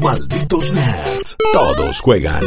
Malditos 0.00 0.72
nerds. 0.72 1.36
Todos 1.52 2.00
juegan. 2.00 2.42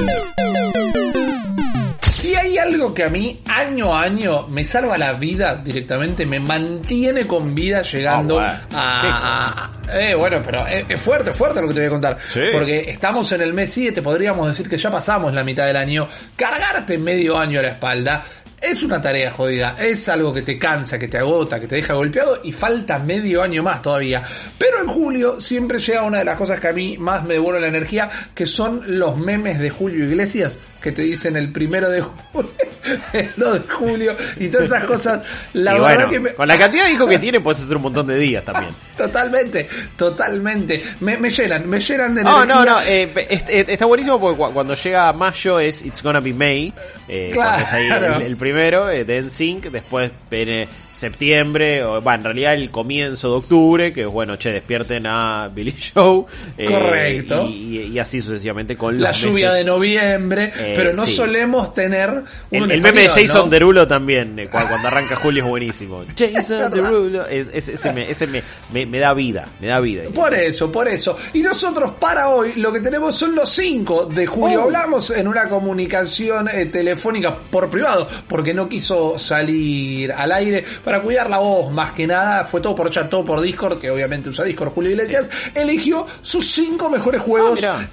Si 2.11 2.35
hay 2.35 2.57
algo 2.57 2.93
que 2.93 3.03
a 3.05 3.09
mí 3.09 3.39
año 3.47 3.95
a 3.95 4.01
año 4.03 4.47
me 4.49 4.63
salva 4.65 4.97
la 4.97 5.13
vida 5.13 5.55
directamente, 5.55 6.25
me 6.25 6.39
mantiene 6.39 7.25
con 7.25 7.55
vida 7.55 7.81
llegando 7.81 8.39
Ah, 8.39 8.59
a... 8.73 9.65
a- 9.65 9.99
eh, 9.99 10.13
bueno, 10.13 10.39
pero 10.43 10.67
es, 10.67 10.85
es 10.87 11.01
fuerte, 11.01 11.33
fuerte 11.33 11.61
lo 11.61 11.67
que 11.67 11.73
te 11.73 11.79
voy 11.79 11.87
a 11.87 11.91
contar. 11.91 12.17
Sí. 12.31 12.41
Porque 12.51 12.91
estamos 12.91 13.31
en 13.31 13.41
el 13.41 13.53
mes 13.53 13.71
7, 13.73 14.01
podríamos 14.03 14.47
decir 14.47 14.69
que 14.69 14.77
ya 14.77 14.91
pasamos 14.91 15.33
la 15.33 15.43
mitad 15.43 15.65
del 15.65 15.77
año. 15.77 16.07
Cargarte 16.35 16.97
medio 16.99 17.37
año 17.37 17.59
a 17.59 17.63
la 17.63 17.69
espalda 17.69 18.23
es 18.61 18.83
una 18.83 19.01
tarea 19.01 19.31
jodida. 19.31 19.75
Es 19.79 20.09
algo 20.09 20.33
que 20.33 20.41
te 20.41 20.57
cansa, 20.57 20.99
que 20.99 21.07
te 21.07 21.17
agota, 21.17 21.59
que 21.59 21.67
te 21.67 21.75
deja 21.75 21.93
golpeado 21.93 22.39
y 22.43 22.51
falta 22.51 22.99
medio 22.99 23.41
año 23.41 23.63
más 23.63 23.81
todavía. 23.81 24.23
Pero 24.57 24.81
en 24.81 24.87
julio 24.87 25.39
siempre 25.39 25.79
llega 25.79 26.03
una 26.03 26.19
de 26.19 26.25
las 26.25 26.37
cosas 26.37 26.59
que 26.59 26.67
a 26.67 26.73
mí 26.73 26.97
más 26.97 27.23
me 27.23 27.35
devuelve 27.35 27.61
la 27.61 27.67
energía, 27.67 28.09
que 28.33 28.45
son 28.45 28.81
los 28.99 29.17
memes 29.17 29.59
de 29.59 29.69
Julio 29.69 30.05
Iglesias, 30.05 30.59
que 30.81 30.91
te 30.91 31.01
dicen 31.01 31.35
el 31.35 31.51
primero 31.51 31.89
de 31.89 32.01
julio, 32.01 32.51
el 33.13 33.29
2 33.35 33.53
de 33.53 33.73
julio 33.73 34.15
y 34.37 34.47
todas 34.49 34.67
esas 34.67 34.83
cosas. 34.85 35.21
La 35.53 35.71
y 35.71 35.79
verdad 35.79 35.95
bueno, 35.95 36.09
que 36.09 36.19
me... 36.19 36.33
con 36.33 36.47
la 36.47 36.57
cantidad 36.57 36.85
de 36.85 36.91
hijos 36.93 37.09
que 37.09 37.19
tiene, 37.19 37.41
puedes 37.41 37.61
hacer 37.63 37.75
un 37.77 37.83
montón 37.83 38.07
de 38.07 38.17
días 38.17 38.43
también. 38.45 38.73
Totalmente, 38.99 39.65
totalmente. 39.95 40.83
Me, 40.99 41.17
me 41.17 41.29
llenan, 41.29 41.69
me 41.69 41.79
llenan 41.79 42.13
de 42.15 42.23
No, 42.23 42.43
energía. 42.43 42.65
no, 42.65 42.65
no, 42.65 42.81
eh, 42.81 43.09
es- 43.29 43.43
es- 43.47 43.69
está 43.69 43.85
buenísimo 43.85 44.19
porque 44.19 44.37
cu- 44.37 44.51
cuando 44.51 44.73
llega 44.75 45.13
mayo 45.13 45.57
es 45.59 45.85
It's 45.85 46.03
Gonna 46.03 46.19
Be 46.19 46.33
May, 46.33 46.73
eh, 47.07 47.29
Claro. 47.31 47.49
cuando 47.49 47.65
es 47.65 47.73
ahí 47.73 47.87
el, 48.17 48.21
el 48.23 48.35
primero, 48.37 48.89
eh, 48.89 49.05
de 49.05 49.21
NSYNC, 49.21 49.65
después 49.71 50.11
viene 50.29 50.67
septiembre, 50.93 51.81
o 51.85 52.01
bueno, 52.01 52.17
en 52.17 52.23
realidad 52.25 52.53
el 52.55 52.71
comienzo 52.71 53.29
de 53.31 53.35
octubre, 53.37 53.93
que 53.93 54.05
bueno, 54.05 54.35
che, 54.35 54.51
despierten 54.51 55.05
a 55.07 55.49
Billy 55.53 55.71
Show. 55.77 56.25
eh, 56.57 56.65
Correcto. 56.65 57.47
Y, 57.47 57.83
y 57.93 57.99
así 57.99 58.21
sucesivamente 58.21 58.75
con 58.75 58.99
La 58.99 59.09
los 59.09 59.21
lluvia 59.21 59.47
meses. 59.47 59.59
de 59.59 59.63
noviembre, 59.63 60.51
Eh, 60.69 60.73
pero 60.75 60.93
no 60.93 61.03
sí. 61.05 61.15
solemos 61.15 61.73
tener 61.73 62.09
un 62.51 62.63
El, 62.63 62.71
el 62.71 62.81
meme 62.81 63.01
de 63.01 63.09
Jason 63.09 63.45
¿no? 63.45 63.49
Derulo 63.49 63.87
también, 63.87 64.37
eh, 64.39 64.45
cu- 64.47 64.57
cuando 64.67 64.87
arranca 64.87 65.15
julio 65.15 65.43
es 65.43 65.49
buenísimo. 65.49 66.03
Jason 66.17 66.71
Derulo, 66.71 67.25
es- 67.27 67.49
es- 67.53 67.69
ese, 67.69 67.93
me, 67.93 68.09
ese 68.09 68.27
me, 68.27 68.43
me- 68.71 68.85
me 68.85 68.99
da 68.99 69.13
vida, 69.13 69.47
me 69.59 69.67
da 69.67 69.79
vida. 69.79 70.03
Por 70.13 70.33
eso, 70.33 70.71
por 70.71 70.87
eso. 70.87 71.15
Y 71.33 71.41
nosotros 71.41 71.93
para 71.99 72.29
hoy 72.29 72.53
lo 72.55 72.71
que 72.71 72.79
tenemos 72.79 73.15
son 73.15 73.35
los 73.35 73.49
5 73.49 74.05
de 74.07 74.25
julio. 74.25 74.61
Oh. 74.61 74.63
Hablamos 74.65 75.09
en 75.11 75.27
una 75.27 75.47
comunicación 75.49 76.47
eh, 76.51 76.65
telefónica 76.65 77.35
por 77.49 77.69
privado, 77.69 78.07
porque 78.27 78.53
no 78.53 78.67
quiso 78.69 79.17
salir 79.17 80.11
al 80.11 80.31
aire 80.31 80.63
para 80.83 81.01
cuidar 81.01 81.29
la 81.29 81.39
voz 81.39 81.71
más 81.71 81.91
que 81.93 82.05
nada. 82.07 82.45
Fue 82.45 82.61
todo 82.61 82.75
por 82.75 82.89
chat, 82.89 83.09
todo 83.09 83.23
por 83.23 83.41
Discord, 83.41 83.79
que 83.79 83.89
obviamente 83.89 84.29
usa 84.29 84.45
Discord 84.45 84.69
Julio 84.71 84.91
Iglesias. 84.91 85.29
Eligió 85.55 86.05
sus 86.21 86.49
5 86.51 86.89
mejores 86.89 87.21
juegos 87.21 87.59
Ah, 87.63 87.85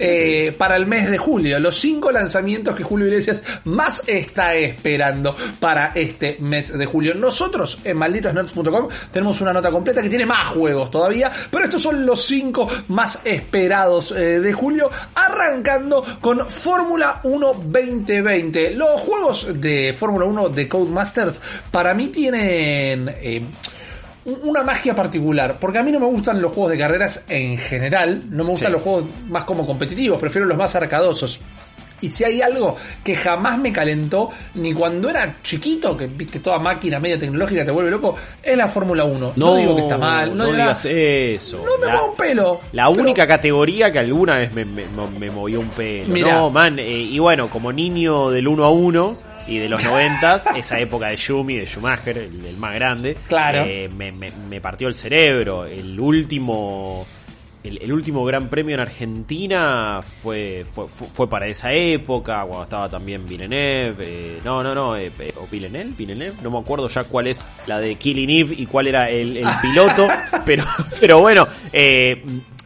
para 0.58 0.76
el 0.76 0.86
mes 0.86 1.10
de 1.10 1.18
julio. 1.18 1.58
Los 1.60 1.76
5 1.78 2.10
lanzamientos 2.12 2.65
que 2.74 2.82
Julio 2.82 3.06
Iglesias 3.06 3.42
más 3.64 4.02
está 4.06 4.54
esperando 4.54 5.36
para 5.60 5.92
este 5.94 6.38
mes 6.40 6.76
de 6.76 6.86
julio. 6.86 7.14
Nosotros 7.14 7.78
en 7.84 7.96
malditosnerds.com 7.96 8.88
tenemos 9.10 9.40
una 9.40 9.52
nota 9.52 9.70
completa 9.70 10.02
que 10.02 10.08
tiene 10.08 10.26
más 10.26 10.48
juegos 10.48 10.90
todavía, 10.90 11.30
pero 11.50 11.64
estos 11.64 11.82
son 11.82 12.04
los 12.04 12.24
5 12.24 12.68
más 12.88 13.20
esperados 13.24 14.12
eh, 14.12 14.40
de 14.40 14.52
julio, 14.52 14.90
arrancando 15.14 16.04
con 16.20 16.40
Fórmula 16.48 17.20
1 17.24 17.46
2020. 17.66 18.70
Los 18.74 19.00
juegos 19.00 19.46
de 19.60 19.94
Fórmula 19.96 20.26
1 20.26 20.48
de 20.50 20.68
Codemasters 20.68 21.40
para 21.70 21.94
mí 21.94 22.08
tienen... 22.08 23.08
eh, 23.20 23.42
una 24.42 24.64
magia 24.64 24.92
particular, 24.92 25.56
porque 25.60 25.78
a 25.78 25.84
mí 25.84 25.92
no 25.92 26.00
me 26.00 26.06
gustan 26.06 26.42
los 26.42 26.52
juegos 26.52 26.72
de 26.72 26.78
carreras 26.78 27.22
en 27.28 27.56
general, 27.58 28.24
no 28.28 28.42
me 28.42 28.50
gustan 28.50 28.70
Sí. 28.70 28.72
los 28.72 28.82
juegos 28.82 29.04
más 29.28 29.44
como 29.44 29.64
competitivos, 29.64 30.18
prefiero 30.20 30.46
los 30.48 30.58
más 30.58 30.74
arcadosos. 30.74 31.38
Y 32.00 32.10
si 32.10 32.24
hay 32.24 32.42
algo 32.42 32.76
que 33.02 33.16
jamás 33.16 33.58
me 33.58 33.72
calentó, 33.72 34.30
ni 34.54 34.72
cuando 34.74 35.08
era 35.08 35.38
chiquito, 35.42 35.96
que 35.96 36.06
viste 36.06 36.40
toda 36.40 36.58
máquina 36.58 37.00
media 37.00 37.18
tecnológica 37.18 37.64
te 37.64 37.70
vuelve 37.70 37.90
loco, 37.90 38.14
es 38.42 38.56
la 38.56 38.68
Fórmula 38.68 39.04
1. 39.04 39.32
No, 39.36 39.56
digo 39.56 39.74
que 39.76 39.82
está 39.82 39.96
mal, 39.96 40.36
no, 40.36 40.44
no 40.44 40.50
diga- 40.50 40.56
digas 40.56 40.84
eso. 40.84 41.62
no 41.64 41.78
me 41.78 41.86
La- 41.86 41.92
muevo 41.92 42.10
un 42.10 42.16
pelo. 42.16 42.60
La 42.72 42.88
pero- 42.88 43.00
única 43.02 43.26
categoría 43.26 43.90
que 43.90 43.98
alguna 43.98 44.36
vez 44.36 44.52
me, 44.52 44.64
me- 44.66 44.84
me- 44.86 45.18
me 45.18 45.30
movió 45.30 45.60
un 45.60 45.68
pelo. 45.68 46.12
Mirá. 46.12 46.34
No, 46.34 46.50
man, 46.50 46.78
eh, 46.78 46.86
y 46.86 47.18
bueno, 47.18 47.48
como 47.48 47.72
niño 47.72 48.30
del 48.30 48.46
1 48.46 48.64
a 48.64 48.70
1 48.70 49.16
y 49.48 49.58
de 49.58 49.68
los 49.68 49.82
noventas, 49.82 50.46
esa 50.56 50.78
época 50.78 51.06
de 51.08 51.16
Schumi, 51.16 51.56
de 51.56 51.64
Schumacher, 51.66 52.18
el, 52.18 52.44
el 52.44 52.56
más 52.58 52.74
grande, 52.74 53.16
Claro. 53.26 53.64
eh, 53.66 53.88
me, 53.96 54.12
me- 54.12 54.32
me 54.50 54.60
partió 54.60 54.88
el 54.88 54.94
cerebro. 54.94 55.64
El 55.64 55.98
último... 55.98 57.06
El, 57.66 57.82
el 57.82 57.92
último 57.92 58.24
gran 58.24 58.48
premio 58.48 58.74
en 58.74 58.80
Argentina 58.80 60.00
fue, 60.02 60.64
fue, 60.70 60.88
fue, 60.88 61.08
fue 61.08 61.28
para 61.28 61.46
esa 61.46 61.72
época, 61.72 62.44
cuando 62.44 62.62
estaba 62.64 62.88
también 62.88 63.26
Villeneuve. 63.26 63.96
eh, 63.98 64.38
no, 64.44 64.62
no, 64.62 64.74
no, 64.74 64.96
eh, 64.96 65.10
eh, 65.18 65.34
o 65.36 65.46
Villeneuve, 65.50 65.94
Villeneuve, 65.96 66.36
no 66.42 66.50
me 66.50 66.58
acuerdo 66.58 66.86
ya 66.88 67.04
cuál 67.04 67.26
es 67.26 67.42
la 67.66 67.78
de 67.80 67.96
Killing 67.96 68.30
Eve 68.30 68.54
y 68.56 68.66
cuál 68.66 68.86
era 68.86 69.10
el, 69.10 69.36
el 69.36 69.48
piloto, 69.62 70.06
pero, 70.44 70.64
pero 71.00 71.20
bueno, 71.20 71.46
eh, 71.72 72.22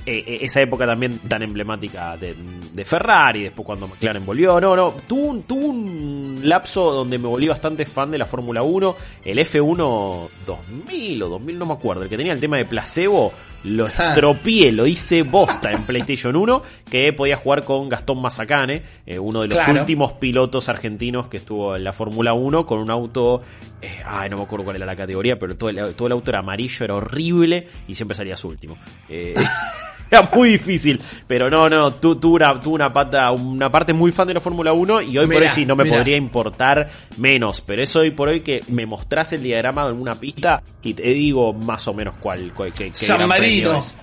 eh, 0.07 0.39
esa 0.43 0.63
época 0.63 0.87
también 0.87 1.19
tan 1.21 1.43
emblemática 1.43 2.17
de, 2.17 2.35
de 2.73 2.85
Ferrari, 2.85 3.45
después 3.45 3.67
cuando 3.67 3.87
McLaren 3.87 4.25
volvió, 4.25 4.61
no, 4.61 4.75
no, 4.75 4.95
tuvo 5.07 5.27
un, 5.27 5.43
tuvo 5.43 5.67
un 5.67 6.41
lapso 6.43 6.91
donde 6.93 7.19
me 7.19 7.29
volví 7.29 7.49
bastante 7.49 7.85
fan 7.85 8.11
de 8.11 8.19
la 8.19 8.25
Fórmula 8.25 8.63
1, 8.63 8.97
el 9.25 9.39
F1 9.39 10.29
2000 10.47 11.23
o 11.23 11.29
2000, 11.29 11.59
no 11.59 11.67
me 11.67 11.75
acuerdo, 11.75 12.05
el 12.05 12.09
que 12.09 12.17
tenía 12.17 12.33
el 12.33 12.41
tema 12.41 12.57
de 12.57 12.65
placebo, 12.65 13.33
lo 13.65 13.87
Ah. 13.87 14.09
estropié, 14.09 14.73
lo 14.73 14.87
hice 14.87 15.23
bosta 15.23 15.71
en 15.73 15.83
PlayStation 15.83 16.35
1, 16.35 16.63
que 16.91 17.13
podía 17.13 17.37
jugar 17.37 17.65
con 17.65 17.89
Gastón 17.89 18.21
Mazacane, 18.23 18.83
eh, 19.07 19.19
uno 19.19 19.43
de 19.43 19.49
los 19.49 19.59
Claro. 19.59 19.81
últimos 19.81 20.13
pilotos 20.15 20.69
argentinos 20.69 21.29
que 21.29 21.37
estuvo 21.39 21.77
en 21.77 21.85
la 21.85 21.93
Fórmula 21.93 22.33
1 22.33 22.65
con 22.65 22.79
un 22.79 22.91
auto, 22.91 23.43
eh, 23.83 23.99
ay, 24.07 24.31
no 24.31 24.37
me 24.39 24.43
acuerdo 24.45 24.65
cuál 24.65 24.77
era 24.77 24.87
la 24.87 24.97
categoría, 24.97 25.39
pero 25.39 25.57
todo 25.57 25.71
el, 25.71 25.95
todo 25.95 26.07
el 26.07 26.13
auto 26.13 26.31
era 26.31 26.39
amarillo, 26.41 26.85
era 26.85 26.95
horrible 26.95 27.67
y 27.87 27.95
siempre 27.95 28.17
salías 28.17 28.43
último. 28.45 28.79
Eh, 29.09 29.35
era 30.11 30.29
muy 30.35 30.51
difícil, 30.51 31.01
pero 31.29 31.49
no, 31.49 31.69
no, 31.69 31.93
tu- 31.95 32.17
tuve 32.17 32.37
una, 32.45 32.59
tuve 32.59 32.75
una 32.75 32.93
pata, 32.93 33.31
una 33.31 33.71
parte 33.71 33.93
muy 33.93 34.11
fan 34.11 34.27
de 34.27 34.35
la 34.35 34.41
Fórmula 34.41 34.73
1 34.73 35.03
y 35.03 35.17
hoy 35.19 35.27
por 35.29 35.37
hoy 35.43 35.49
sí 35.51 35.65
no 35.65 35.77
me 35.77 35.85
mirá. 35.85 35.97
podría 35.99 36.17
importar 36.17 36.89
menos, 37.19 37.61
pero 37.61 37.81
es 37.83 37.95
hoy 37.95 38.11
por 38.11 38.29
hoy 38.29 38.41
que 38.41 38.65
me 38.69 38.87
mostrás 38.87 39.33
el 39.35 39.43
diagrama 39.45 39.87
en 39.87 40.01
una 40.01 40.17
pista 40.17 40.63
y 40.83 40.95
te 40.95 41.03
digo 41.11 41.53
más 41.53 41.87
o 41.87 41.95
menos 41.95 42.15
cuál, 42.21 42.53
cuál 42.53 42.73
qué, 42.73 42.91
qué 42.91 42.97
San 43.07 43.19
gran 43.19 43.29
Marino. 43.29 43.47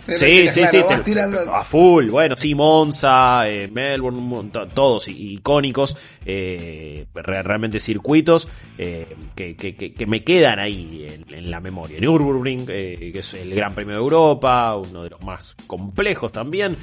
Sí, 0.07 0.49
sí, 0.49 0.49
sí, 0.49 0.61
vas 0.61 0.87
te- 0.87 0.97
tirando- 1.03 1.53
a 1.53 1.63
full, 1.63 2.09
bueno, 2.09 2.35
sí, 2.37 2.55
Monza, 2.55 3.47
eh, 3.49 3.67
Melbourne, 3.71 4.49
todos 4.73 5.07
icónicos, 5.07 5.95
eh, 6.25 7.05
re- 7.13 7.43
realmente 7.43 7.79
circuitos 7.79 8.47
eh, 8.77 9.07
que, 9.35 9.55
que- 9.55 9.75
que- 9.75 9.93
que 9.93 10.05
me 10.05 10.23
quedan 10.23 10.59
ahí 10.59 11.07
en, 11.09 11.33
en 11.33 11.49
la 11.51 11.59
memoria. 11.59 11.99
Nürburgring, 11.99 12.65
eh, 12.69 13.09
que 13.11 13.19
es 13.19 13.33
el 13.33 13.53
Gran 13.55 13.73
Premio 13.73 13.95
de 13.95 13.99
Europa, 14.01 14.75
uno 14.75 15.03
de 15.03 15.09
los 15.09 15.23
más 15.23 15.55
complejos 15.65 16.31
también. 16.31 16.75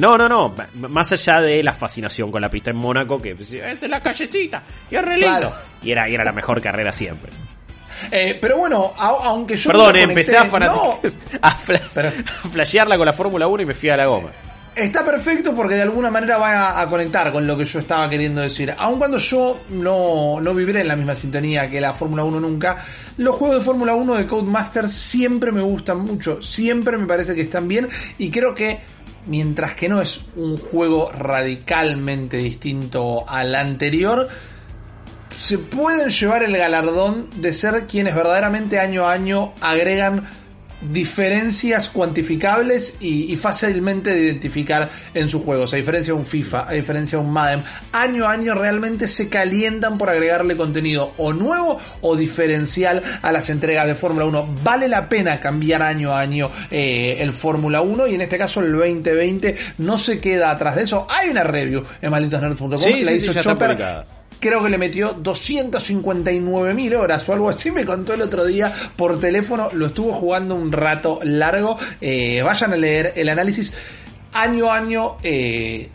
No, 0.00 0.16
no, 0.16 0.28
no, 0.28 0.54
más 0.88 1.12
allá 1.12 1.40
de 1.40 1.62
la 1.62 1.72
fascinación 1.74 2.30
con 2.30 2.40
la 2.40 2.48
pista 2.50 2.70
en 2.70 2.76
Mónaco, 2.76 3.18
que 3.18 3.34
pues, 3.34 3.52
es 3.52 3.82
en 3.82 3.90
la 3.90 4.00
callecita, 4.02 4.62
y 4.90 4.94
es 4.96 5.02
re 5.02 5.16
lindo. 5.16 5.26
Claro. 5.26 5.52
Y 5.82 5.90
era, 5.90 6.08
y 6.08 6.14
era 6.14 6.24
la 6.24 6.32
mejor 6.32 6.60
carrera 6.60 6.92
siempre. 6.92 7.30
Eh, 8.10 8.38
pero 8.40 8.58
bueno, 8.58 8.92
a- 8.98 9.16
aunque 9.24 9.56
yo 9.56 9.70
Perdón, 9.70 9.96
empecé 9.96 10.36
a, 10.36 10.44
No, 10.44 11.00
a, 11.42 11.56
fla- 11.56 11.80
Pero- 11.94 12.08
a 12.08 12.48
flashearla 12.48 12.96
con 12.96 13.06
la 13.06 13.12
Fórmula 13.12 13.46
1 13.46 13.62
y 13.62 13.66
me 13.66 13.74
fui 13.74 13.88
a 13.90 13.96
la 13.96 14.06
goma. 14.06 14.30
Está 14.74 15.04
perfecto 15.04 15.52
porque 15.54 15.74
de 15.74 15.82
alguna 15.82 16.10
manera 16.12 16.38
va 16.38 16.68
a, 16.70 16.80
a 16.80 16.86
conectar 16.88 17.32
con 17.32 17.44
lo 17.44 17.56
que 17.56 17.64
yo 17.64 17.80
estaba 17.80 18.08
queriendo 18.08 18.40
decir. 18.40 18.72
Aun 18.78 18.98
cuando 18.98 19.18
yo 19.18 19.58
no, 19.70 20.40
no 20.40 20.54
viviré 20.54 20.82
en 20.82 20.88
la 20.88 20.94
misma 20.96 21.16
sintonía 21.16 21.68
que 21.68 21.80
la 21.80 21.92
Fórmula 21.92 22.22
1 22.22 22.38
nunca, 22.40 22.78
los 23.16 23.34
juegos 23.34 23.58
de 23.58 23.64
Fórmula 23.64 23.94
1 23.94 24.14
de 24.14 24.26
Codemasters 24.26 24.92
siempre 24.92 25.50
me 25.50 25.60
gustan 25.60 25.98
mucho, 26.00 26.40
siempre 26.40 26.96
me 26.96 27.06
parece 27.06 27.34
que 27.34 27.42
están 27.42 27.66
bien 27.66 27.88
y 28.16 28.30
creo 28.30 28.54
que 28.54 28.78
mientras 29.26 29.74
que 29.74 29.88
no 29.88 30.00
es 30.00 30.20
un 30.36 30.56
juego 30.56 31.10
radicalmente 31.12 32.36
distinto 32.38 33.28
al 33.28 33.54
anterior, 33.56 34.28
se 35.40 35.56
pueden 35.56 36.10
llevar 36.10 36.42
el 36.42 36.54
galardón 36.54 37.26
de 37.36 37.54
ser 37.54 37.86
quienes 37.86 38.14
verdaderamente 38.14 38.78
año 38.78 39.06
a 39.06 39.12
año 39.12 39.54
agregan 39.62 40.24
diferencias 40.82 41.88
cuantificables 41.88 42.96
y, 43.00 43.32
y, 43.32 43.36
fácilmente 43.36 44.10
de 44.10 44.24
identificar 44.24 44.90
en 45.14 45.28
sus 45.28 45.42
juegos. 45.42 45.72
A 45.72 45.76
diferencia 45.76 46.12
de 46.12 46.18
un 46.18 46.26
FIFA, 46.26 46.68
a 46.68 46.72
diferencia 46.72 47.18
de 47.18 47.24
un 47.24 47.32
Madden, 47.32 47.62
año 47.92 48.26
a 48.26 48.32
año 48.32 48.54
realmente 48.54 49.08
se 49.08 49.28
calientan 49.28 49.96
por 49.96 50.10
agregarle 50.10 50.56
contenido 50.56 51.12
o 51.16 51.32
nuevo 51.32 51.78
o 52.02 52.16
diferencial 52.16 53.02
a 53.22 53.32
las 53.32 53.48
entregas 53.48 53.86
de 53.86 53.94
Fórmula 53.94 54.26
1. 54.26 54.56
Vale 54.62 54.88
la 54.88 55.08
pena 55.08 55.40
cambiar 55.40 55.82
año 55.82 56.12
a 56.12 56.20
año 56.20 56.50
eh, 56.70 57.16
el 57.20 57.32
Fórmula 57.32 57.80
1 57.80 58.08
y 58.08 58.14
en 58.14 58.20
este 58.20 58.36
caso 58.36 58.60
el 58.60 58.72
2020 58.72 59.56
no 59.78 59.96
se 59.98 60.18
queda 60.18 60.50
atrás 60.50 60.76
de 60.76 60.82
eso. 60.82 61.06
Hay 61.10 61.30
una 61.30 61.44
review 61.44 61.82
en 62.00 62.10
malditosnerds.com 62.10 62.78
Sí, 62.78 63.04
la 63.04 63.12
sí, 63.12 63.16
hizo 63.16 63.32
sí, 63.32 63.40
Chopper. 63.40 64.19
Creo 64.40 64.62
que 64.62 64.70
le 64.70 64.78
metió 64.78 65.12
259 65.12 66.74
mil 66.74 66.94
horas 66.94 67.28
o 67.28 67.32
algo 67.32 67.48
así, 67.48 67.70
me 67.70 67.84
contó 67.84 68.14
el 68.14 68.22
otro 68.22 68.44
día 68.44 68.72
por 68.96 69.20
teléfono, 69.20 69.68
lo 69.72 69.86
estuvo 69.86 70.12
jugando 70.12 70.54
un 70.54 70.72
rato 70.72 71.20
largo, 71.22 71.78
Eh, 72.00 72.42
vayan 72.42 72.72
a 72.72 72.76
leer 72.76 73.12
el 73.16 73.28
análisis, 73.28 73.72
año 74.32 74.70
a 74.70 74.76
año 74.76 75.16
eh, 75.22 75.90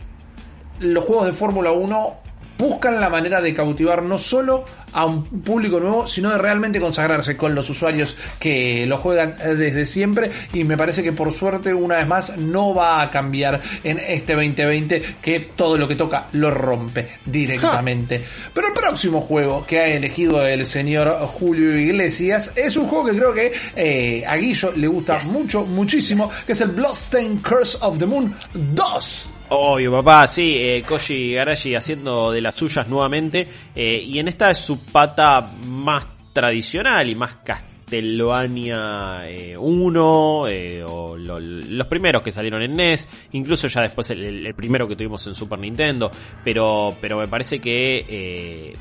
los 0.80 1.04
juegos 1.04 1.26
de 1.26 1.32
Fórmula 1.32 1.72
1 1.72 2.25
buscan 2.58 3.00
la 3.00 3.08
manera 3.08 3.40
de 3.40 3.54
cautivar 3.54 4.02
no 4.02 4.18
solo 4.18 4.64
a 4.92 5.04
un 5.04 5.24
público 5.42 5.78
nuevo, 5.78 6.06
sino 6.06 6.30
de 6.30 6.38
realmente 6.38 6.80
consagrarse 6.80 7.36
con 7.36 7.54
los 7.54 7.68
usuarios 7.68 8.16
que 8.38 8.86
lo 8.86 8.96
juegan 8.96 9.34
eh, 9.42 9.54
desde 9.54 9.84
siempre 9.84 10.30
y 10.54 10.64
me 10.64 10.76
parece 10.76 11.02
que 11.02 11.12
por 11.12 11.32
suerte 11.32 11.74
una 11.74 11.96
vez 11.96 12.06
más 12.06 12.36
no 12.38 12.74
va 12.74 13.02
a 13.02 13.10
cambiar 13.10 13.60
en 13.84 13.98
este 13.98 14.34
2020 14.34 15.16
que 15.20 15.40
todo 15.40 15.76
lo 15.76 15.86
que 15.86 15.96
toca 15.96 16.28
lo 16.32 16.50
rompe 16.50 17.08
directamente. 17.26 18.24
Pero 18.54 18.68
el 18.68 18.72
próximo 18.72 19.20
juego 19.20 19.66
que 19.66 19.80
ha 19.80 19.88
elegido 19.88 20.46
el 20.46 20.64
señor 20.64 21.08
Julio 21.26 21.78
Iglesias 21.78 22.52
es 22.56 22.76
un 22.76 22.86
juego 22.88 23.06
que 23.06 23.16
creo 23.16 23.34
que 23.34 23.52
eh, 23.74 24.24
a 24.26 24.36
Guillo 24.36 24.72
le 24.74 24.86
gusta 24.86 25.20
mucho, 25.24 25.64
muchísimo, 25.66 26.30
que 26.46 26.52
es 26.52 26.60
el 26.60 26.70
Bloodstained 26.70 27.42
Curse 27.42 27.78
of 27.80 27.98
the 27.98 28.06
Moon 28.06 28.34
2. 28.54 29.35
Obvio, 29.48 29.92
papá, 29.92 30.26
sí, 30.26 30.56
eh, 30.58 30.82
Koji 30.86 31.34
Garashi 31.34 31.74
haciendo 31.76 32.32
de 32.32 32.40
las 32.40 32.54
suyas 32.56 32.88
nuevamente. 32.88 33.46
eh, 33.74 34.02
y 34.02 34.18
en 34.18 34.28
esta 34.28 34.50
es 34.50 34.58
su 34.58 34.84
pata 34.86 35.52
más 35.66 36.06
tradicional 36.32 37.08
y 37.08 37.14
más 37.14 37.36
Castlevania 37.44 39.22
1, 39.58 40.48
eh, 40.48 40.82
o 40.84 41.16
lo- 41.16 41.38
los 41.38 41.86
primeros 41.86 42.22
que 42.22 42.32
salieron 42.32 42.60
en 42.62 42.72
NES, 42.72 43.08
incluso 43.32 43.68
ya 43.68 43.82
después 43.82 44.10
el, 44.10 44.46
el- 44.46 44.54
primero 44.54 44.88
que 44.88 44.96
tuvimos 44.96 45.24
en 45.28 45.34
Super 45.36 45.58
Nintendo. 45.60 46.10
Pero, 46.44 46.96
pero 47.00 47.18
me 47.18 47.28
parece 47.28 47.60
que 47.60 48.04
eh, 48.08 48.74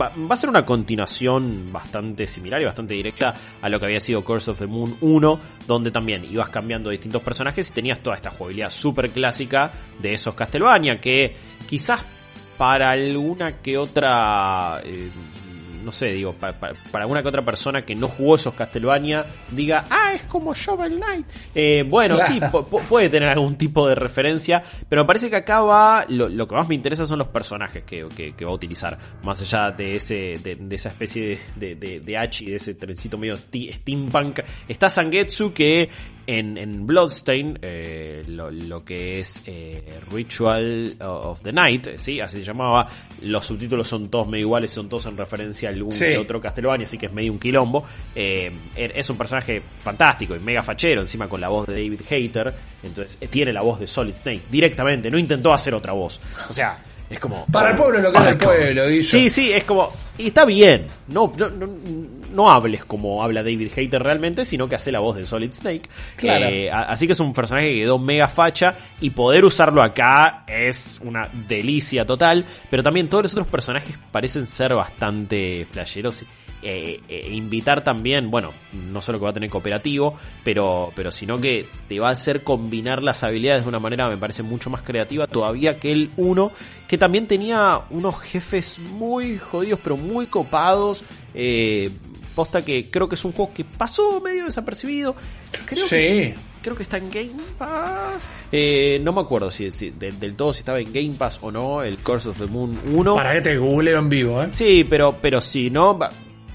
va, 0.00 0.12
a 0.28 0.36
ser 0.36 0.48
una 0.48 0.64
continuación 0.64 1.72
bastante 1.72 2.26
similar 2.26 2.60
y 2.62 2.64
bastante 2.64 2.94
directa 2.94 3.34
a 3.60 3.68
lo 3.68 3.78
que 3.78 3.86
había 3.86 4.00
sido 4.00 4.24
Curse 4.24 4.52
of 4.52 4.58
the 4.58 4.66
Moon 4.66 4.96
1, 5.00 5.40
donde 5.66 5.90
también 5.90 6.24
ibas 6.24 6.48
cambiando 6.48 6.90
distintos 6.90 7.22
personajes 7.22 7.68
y 7.70 7.72
tenías 7.72 8.00
toda 8.00 8.16
esta 8.16 8.30
jugabilidad 8.30 8.70
súper 8.70 9.10
clásica 9.10 9.70
de 9.98 10.14
esos 10.14 10.34
Castlevania, 10.34 11.00
que 11.00 11.36
quizás 11.66 12.04
para 12.56 12.90
alguna 12.90 13.60
que 13.60 13.76
otra... 13.78 14.80
eh, 14.84 15.10
no 15.84 15.92
sé, 15.92 16.06
digo, 16.12 16.32
pa- 16.32 16.52
pa- 16.52 16.72
para 16.90 17.04
alguna 17.04 17.22
que 17.22 17.28
otra 17.28 17.42
persona 17.42 17.84
que 17.84 17.94
no 17.94 18.08
jugó 18.08 18.36
esos 18.36 18.54
Castlevania 18.54 19.24
diga, 19.50 19.84
ah, 19.90 20.12
es 20.14 20.22
como 20.22 20.54
Shovel 20.54 20.96
Knight. 20.96 21.26
Eh, 21.54 21.84
bueno, 21.86 22.18
sí, 22.26 22.40
pu- 22.40 22.66
pu- 22.66 22.80
puede 22.82 23.08
tener 23.08 23.28
algún 23.28 23.56
tipo 23.56 23.86
de 23.88 23.94
referencia, 23.94 24.62
pero 24.88 25.02
me 25.02 25.06
parece 25.06 25.30
que 25.30 25.36
acá 25.36 25.60
va, 25.60 26.06
lo, 26.08 26.28
lo 26.28 26.48
que 26.48 26.54
más 26.54 26.66
me 26.68 26.74
interesa 26.74 27.06
son 27.06 27.18
los 27.18 27.28
personajes 27.28 27.84
que, 27.84 28.06
que- 28.16 28.34
que 28.34 28.44
va 28.44 28.50
a 28.50 28.54
utilizar, 28.54 28.98
más 29.24 29.40
allá 29.42 29.70
de 29.70 29.96
ese 29.96 30.38
de, 30.42 30.56
de 30.56 30.74
esa 30.74 30.88
especie 30.88 31.38
de, 31.56 31.74
de, 31.74 31.74
de, 31.76 32.00
de 32.00 32.16
Hachi, 32.18 32.46
de 32.46 32.56
ese 32.56 32.74
trencito 32.74 33.18
medio 33.18 33.36
steampunk. 33.36 34.40
Está 34.68 34.88
Sangetsu 34.90 35.52
que 35.52 35.88
en, 36.26 36.56
en 36.58 36.86
Bloodstain, 36.86 37.58
eh, 37.62 38.22
lo, 38.28 38.50
lo 38.50 38.84
que 38.84 39.18
es 39.18 39.42
eh, 39.46 40.00
Ritual 40.10 40.96
of 41.00 41.42
the 41.42 41.52
Night, 41.52 41.88
¿sí? 41.96 42.20
así 42.20 42.38
se 42.38 42.44
llamaba, 42.44 42.88
los 43.22 43.44
subtítulos 43.44 43.86
son 43.88 44.08
todos 44.08 44.26
medio 44.28 44.42
iguales, 44.46 44.70
son 44.70 44.88
todos 44.88 45.06
en 45.06 45.16
referencia 45.16 45.68
a 45.68 45.72
algún 45.72 45.92
Sí. 45.92 46.06
que 46.06 46.18
otro 46.18 46.40
Castlevania, 46.40 46.86
así 46.86 46.96
que 46.98 47.06
es 47.06 47.12
medio 47.12 47.32
un 47.32 47.38
quilombo. 47.38 47.84
Eh, 48.14 48.50
es 48.74 49.08
un 49.10 49.18
personaje 49.18 49.62
fantástico 49.78 50.34
y 50.34 50.38
mega 50.40 50.62
fachero, 50.62 51.00
encima 51.02 51.28
con 51.28 51.40
la 51.40 51.48
voz 51.48 51.66
de 51.66 51.74
David 51.74 52.00
Hayter, 52.10 52.54
entonces 52.82 53.18
tiene 53.30 53.52
la 53.52 53.62
voz 53.62 53.80
de 53.80 53.86
Solid 53.86 54.14
Snake 54.14 54.42
directamente, 54.50 55.10
no 55.10 55.18
intentó 55.18 55.52
hacer 55.52 55.74
otra 55.74 55.92
voz. 55.92 56.20
O 56.48 56.52
sea, 56.52 56.78
es 57.10 57.18
como... 57.20 57.44
Para 57.46 57.70
el 57.70 57.76
pueblo 57.76 58.00
lo 58.00 58.10
que 58.12 58.18
es 58.18 58.26
el 58.26 58.36
pueblo, 58.38 58.88
Guillo. 58.88 59.04
Sí, 59.04 59.28
sí, 59.28 59.52
es 59.52 59.64
como. 59.64 59.92
Y 60.16 60.28
está 60.28 60.44
bien. 60.44 60.86
No, 61.08 61.32
no, 61.36 61.48
no, 61.50 61.68
no 62.34 62.50
hables 62.50 62.84
como 62.84 63.22
habla 63.22 63.42
David 63.42 63.70
Hayter 63.76 64.02
realmente, 64.02 64.44
sino 64.44 64.68
que 64.68 64.74
hace 64.74 64.92
la 64.92 65.00
voz 65.00 65.16
de 65.16 65.24
Solid 65.24 65.52
Snake. 65.52 65.88
Claro. 66.16 66.46
Eh, 66.46 66.70
así 66.70 67.06
que 67.06 67.12
es 67.12 67.20
un 67.20 67.32
personaje 67.32 67.70
que 67.70 67.80
quedó 67.80 67.98
mega 67.98 68.28
facha. 68.28 68.74
Y 69.00 69.10
poder 69.10 69.44
usarlo 69.44 69.82
acá 69.82 70.44
es 70.46 71.00
una 71.02 71.28
delicia 71.48 72.04
total. 72.04 72.44
Pero 72.70 72.82
también 72.82 73.08
todos 73.08 73.24
los 73.24 73.32
otros 73.32 73.46
personajes 73.46 73.96
parecen 74.10 74.46
ser 74.46 74.74
bastante 74.74 75.66
flasheros. 75.70 76.24
Eh, 76.66 77.02
eh, 77.10 77.28
invitar 77.30 77.84
también, 77.84 78.30
bueno, 78.30 78.50
no 78.72 79.02
solo 79.02 79.18
que 79.18 79.24
va 79.24 79.30
a 79.30 79.34
tener 79.34 79.50
cooperativo, 79.50 80.14
pero, 80.42 80.92
pero 80.96 81.10
sino 81.10 81.38
que 81.38 81.66
te 81.88 82.00
va 82.00 82.08
a 82.08 82.12
hacer 82.12 82.42
combinar 82.42 83.02
las 83.02 83.22
habilidades 83.22 83.64
de 83.64 83.68
una 83.68 83.80
manera, 83.80 84.08
me 84.08 84.16
parece, 84.16 84.42
mucho 84.42 84.70
más 84.70 84.80
creativa 84.80 85.26
todavía 85.26 85.78
que 85.78 85.92
el 85.92 86.10
1, 86.16 86.50
que 86.88 86.96
también 86.96 87.26
tenía 87.26 87.82
unos 87.90 88.18
jefes 88.18 88.78
muy 88.78 89.36
jodidos, 89.36 89.78
pero 89.84 89.98
muy 89.98 90.26
copados. 90.26 91.04
Eh, 91.34 91.90
posta 92.34 92.64
que 92.64 92.90
creo 92.90 93.08
que 93.08 93.14
es 93.14 93.24
un 93.24 93.32
juego 93.32 93.52
que 93.54 93.64
pasó 93.64 94.20
medio 94.20 94.44
desapercibido. 94.46 95.14
Creo 95.66 95.84
que 95.88 96.34
creo 96.62 96.76
que 96.76 96.82
está 96.82 96.96
en 96.98 97.10
Game 97.10 97.42
Pass. 97.58 98.30
Eh, 98.50 98.98
no 99.02 99.12
me 99.12 99.20
acuerdo 99.20 99.50
si, 99.50 99.70
si- 99.72 99.90
del, 99.90 100.18
del 100.18 100.34
todo 100.34 100.52
si 100.52 100.60
estaba 100.60 100.78
en 100.80 100.92
Game 100.92 101.14
Pass 101.18 101.38
o 101.42 101.50
no, 101.50 101.82
el 101.82 101.98
Curse 101.98 102.30
of 102.30 102.38
the 102.38 102.46
Moon 102.46 102.78
1. 102.86 103.14
Para 103.14 103.34
que 103.34 103.40
te 103.42 103.56
googleo 103.58 103.98
en 103.98 104.08
vivo, 104.08 104.42
¿eh? 104.42 104.48
Sí, 104.52 104.84
pero, 104.88 105.16
pero 105.20 105.40
si 105.40 105.68
no, 105.70 105.98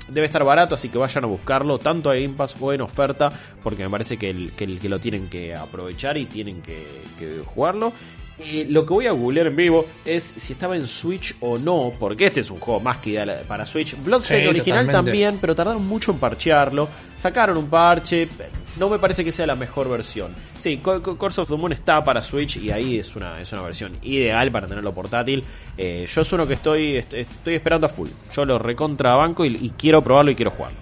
debe 0.08 0.26
estar 0.26 0.44
barato, 0.44 0.74
así 0.76 0.90
que 0.90 0.98
vayan 0.98 1.24
a 1.26 1.28
buscarlo, 1.28 1.78
tanto 1.78 2.10
a 2.10 2.16
Game 2.16 2.30
Pass 2.36 2.56
o 2.60 2.74
en 2.74 2.82
oferta, 2.82 3.32
porque 3.62 3.84
me 3.84 3.90
parece 3.92 4.18
que, 4.18 4.30
el, 4.32 4.52
que, 4.54 4.64
el- 4.64 4.80
que 4.80 4.90
lo 4.90 5.00
tienen 5.00 5.30
que 5.30 5.54
aprovechar 5.56 6.18
y 6.18 6.26
tienen 6.26 6.62
que, 6.64 6.84
que 7.20 7.42
jugarlo. 7.46 7.94
Eh, 8.42 8.66
lo 8.70 8.86
que 8.86 8.94
voy 8.94 9.06
a 9.06 9.12
googlear 9.12 9.48
en 9.48 9.56
vivo 9.58 9.86
es 10.06 10.24
si 10.24 10.54
estaba 10.54 10.76
en 10.78 10.88
Switch 10.88 11.36
o 11.42 11.58
no, 11.58 11.92
porque 12.00 12.26
este 12.28 12.40
es 12.40 12.50
un 12.50 12.58
juego 12.60 12.80
más 12.80 12.98
que 12.98 13.10
ideal 13.10 13.42
para 13.48 13.66
Switch. 13.66 13.96
Bloodstained 14.02 14.44
Sí, 14.46 14.50
original 14.50 14.86
totalmente. 14.86 14.94
también, 15.12 15.38
pero 15.42 15.54
tardaron 15.56 15.86
mucho 15.86 16.12
en 16.14 16.20
parchearlo. 16.20 16.88
Sacaron 17.18 17.58
un 17.58 17.68
parche, 17.70 18.30
no 18.78 18.88
me 18.90 18.98
parece 18.98 19.26
que 19.26 19.34
sea 19.34 19.46
la 19.46 19.56
mejor 19.56 19.90
versión. 19.90 20.32
Sí, 20.58 20.78
Co- 20.78 21.02
Co- 21.04 21.18
Curse 21.18 21.42
of 21.42 21.50
the 21.50 21.58
Moon 21.58 21.74
está 21.74 22.02
para 22.02 22.22
Switch 22.24 22.56
y 22.58 22.72
ahí 22.72 22.98
es 23.00 23.14
una, 23.16 23.42
es 23.42 23.52
una 23.52 23.62
versión 23.64 23.92
ideal 24.04 24.50
para 24.52 24.68
tenerlo 24.68 24.94
portátil. 24.94 25.44
Eh, 25.78 26.08
yo 26.10 26.22
es 26.22 26.32
uno 26.32 26.48
que 26.48 26.54
estoy, 26.54 26.96
est- 26.96 27.14
estoy 27.14 27.56
esperando 27.56 27.88
a 27.88 27.90
full. 27.90 28.08
Yo 28.34 28.46
lo 28.46 28.58
recontra 28.58 29.16
banco 29.16 29.44
y, 29.44 29.50
y 29.50 29.72
quiero 29.78 30.02
probarlo 30.02 30.32
y 30.32 30.36
quiero 30.36 30.52
jugarlo. 30.52 30.80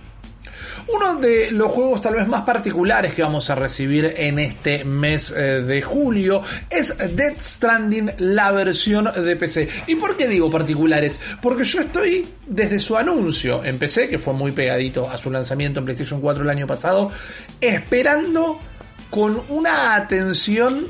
Uno 0.88 1.15
de 1.15 1.51
los 1.51 1.72
juegos 1.72 2.01
tal 2.01 2.15
vez 2.15 2.27
más 2.27 2.44
particulares 2.44 3.13
que 3.13 3.22
vamos 3.22 3.50
a 3.50 3.56
recibir 3.56 4.13
en 4.15 4.39
este 4.39 4.86
mes 4.86 5.32
eh, 5.36 5.62
de 5.62 5.82
julio 5.82 6.41
es 6.70 6.98
Dead 6.98 7.34
Stranding, 7.38 8.12
la 8.20 8.51
versión 8.51 9.10
de 9.13 9.36
PC. 9.36 9.67
¿Y 9.88 9.96
por 9.96 10.15
qué 10.15 10.27
digo 10.27 10.50
particulares? 10.50 11.20
Porque 11.41 11.65
yo 11.65 11.82
estoy 11.82 12.25
desde 12.46 12.79
su 12.79 12.96
anuncio 12.96 13.63
en 13.65 13.77
PC, 13.77 14.08
que 14.08 14.17
fue 14.17 14.34
muy 14.34 14.53
pegadito 14.53 15.10
a 15.10 15.17
su 15.17 15.29
lanzamiento 15.29 15.79
en 15.79 15.86
PlayStation 15.86 16.22
4 16.22 16.44
el 16.44 16.50
año 16.50 16.67
pasado, 16.67 17.12
esperando 17.60 18.60
con 19.10 19.41
una 19.50 19.96
atención 19.96 20.88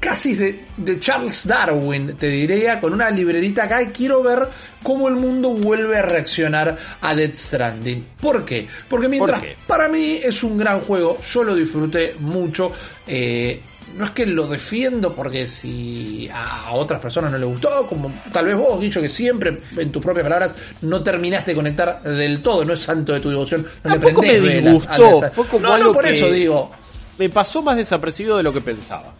casi 0.00 0.34
de, 0.34 0.64
de 0.78 0.98
Charles 0.98 1.46
Darwin, 1.46 2.16
te 2.16 2.26
diría, 2.28 2.80
con 2.80 2.92
una 2.94 3.10
librerita 3.10 3.64
acá 3.64 3.82
y 3.82 3.88
quiero 3.88 4.22
ver 4.22 4.48
cómo 4.82 5.08
el 5.08 5.14
mundo 5.16 5.50
vuelve 5.50 5.98
a 5.98 6.02
reaccionar 6.02 6.76
a 7.00 7.14
Dead 7.14 7.32
Stranding. 7.34 8.06
¿Por 8.20 8.44
qué? 8.44 8.66
Porque 8.88 9.08
mientras 9.08 9.38
¿Por 9.40 9.48
qué? 9.48 9.56
para 9.66 9.88
mí 9.88 10.18
es 10.24 10.42
un 10.42 10.56
gran 10.56 10.80
juego, 10.80 11.18
yo 11.20 11.44
lo 11.44 11.54
disfruté 11.54 12.14
mucho. 12.20 12.72
eh, 13.06 13.60
no 13.96 14.04
es 14.04 14.12
que 14.12 14.24
lo 14.24 14.46
defiendo 14.46 15.12
porque 15.16 15.48
si 15.48 16.30
a 16.32 16.70
otras 16.74 17.00
personas 17.00 17.32
no 17.32 17.38
le 17.38 17.44
gustó, 17.44 17.84
como 17.88 18.10
tal 18.32 18.46
vez 18.46 18.54
vos, 18.54 18.80
dicho 18.80 19.02
que 19.02 19.08
siempre, 19.08 19.58
en 19.76 19.90
tus 19.90 20.00
propias 20.00 20.22
palabras, 20.22 20.52
no 20.82 21.02
terminaste 21.02 21.50
de 21.50 21.54
conectar 21.56 22.00
del 22.02 22.40
todo, 22.40 22.64
no 22.64 22.72
es 22.72 22.80
santo 22.80 23.12
de 23.12 23.18
tu 23.20 23.30
devoción, 23.30 23.66
no 23.82 23.90
Tampoco 23.90 24.22
le 24.22 24.28
prendés 24.28 24.42
me 24.42 24.48
velas 24.48 24.66
a 24.66 24.70
disgustó, 24.96 25.02
Death 25.02 25.10
Stranding. 25.16 25.34
fue 25.34 25.46
como 25.48 25.62
no, 25.62 25.68
no, 25.70 25.74
algo 25.74 25.92
por 25.92 26.04
que- 26.04 26.10
eso 26.10 26.30
digo, 26.30 26.70
Me 27.18 27.28
pasó 27.30 27.62
más 27.62 27.76
desapercibido 27.76 28.36
de 28.36 28.44
lo 28.44 28.52
que 28.52 28.60
pensaba. 28.60 29.12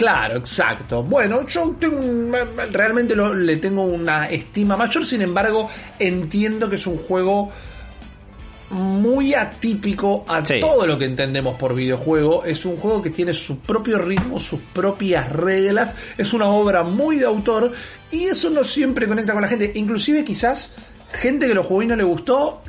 Claro, 0.00 0.38
exacto. 0.38 1.02
Bueno, 1.02 1.46
yo 1.46 1.76
tengo 1.78 2.00
realmente 2.72 3.14
lo- 3.14 3.34
le 3.34 3.58
tengo 3.58 3.82
una 3.84 4.30
estima 4.30 4.74
mayor, 4.74 5.04
sin 5.04 5.20
embargo, 5.20 5.68
entiendo 5.98 6.70
que 6.70 6.76
es 6.76 6.86
un 6.86 6.96
juego 6.96 7.50
muy 8.70 9.34
atípico 9.34 10.24
a 10.26 10.42
Sí. 10.46 10.58
todo 10.58 10.86
lo 10.86 10.96
que 10.98 11.04
entendemos 11.04 11.56
por 11.58 11.74
videojuego. 11.74 12.44
Es 12.46 12.64
un 12.64 12.76
juego 12.78 13.02
que 13.02 13.10
tiene 13.10 13.34
su 13.34 13.58
propio 13.58 13.98
ritmo, 13.98 14.40
sus 14.40 14.60
propias 14.72 15.30
reglas. 15.30 15.94
Es 16.16 16.32
una 16.32 16.46
obra 16.48 16.82
muy 16.82 17.16
de 17.18 17.26
autor 17.26 17.70
y 18.10 18.24
eso 18.24 18.48
no 18.48 18.64
siempre 18.64 19.06
conecta 19.06 19.34
con 19.34 19.42
la 19.42 19.48
gente. 19.48 19.70
Inclusive 19.74 20.24
quizás 20.24 20.76
gente 21.12 21.46
que 21.46 21.52
lo 21.52 21.62
jugó 21.62 21.82
y 21.82 21.88
no 21.88 21.96
le 21.96 22.04
gustó 22.04 22.62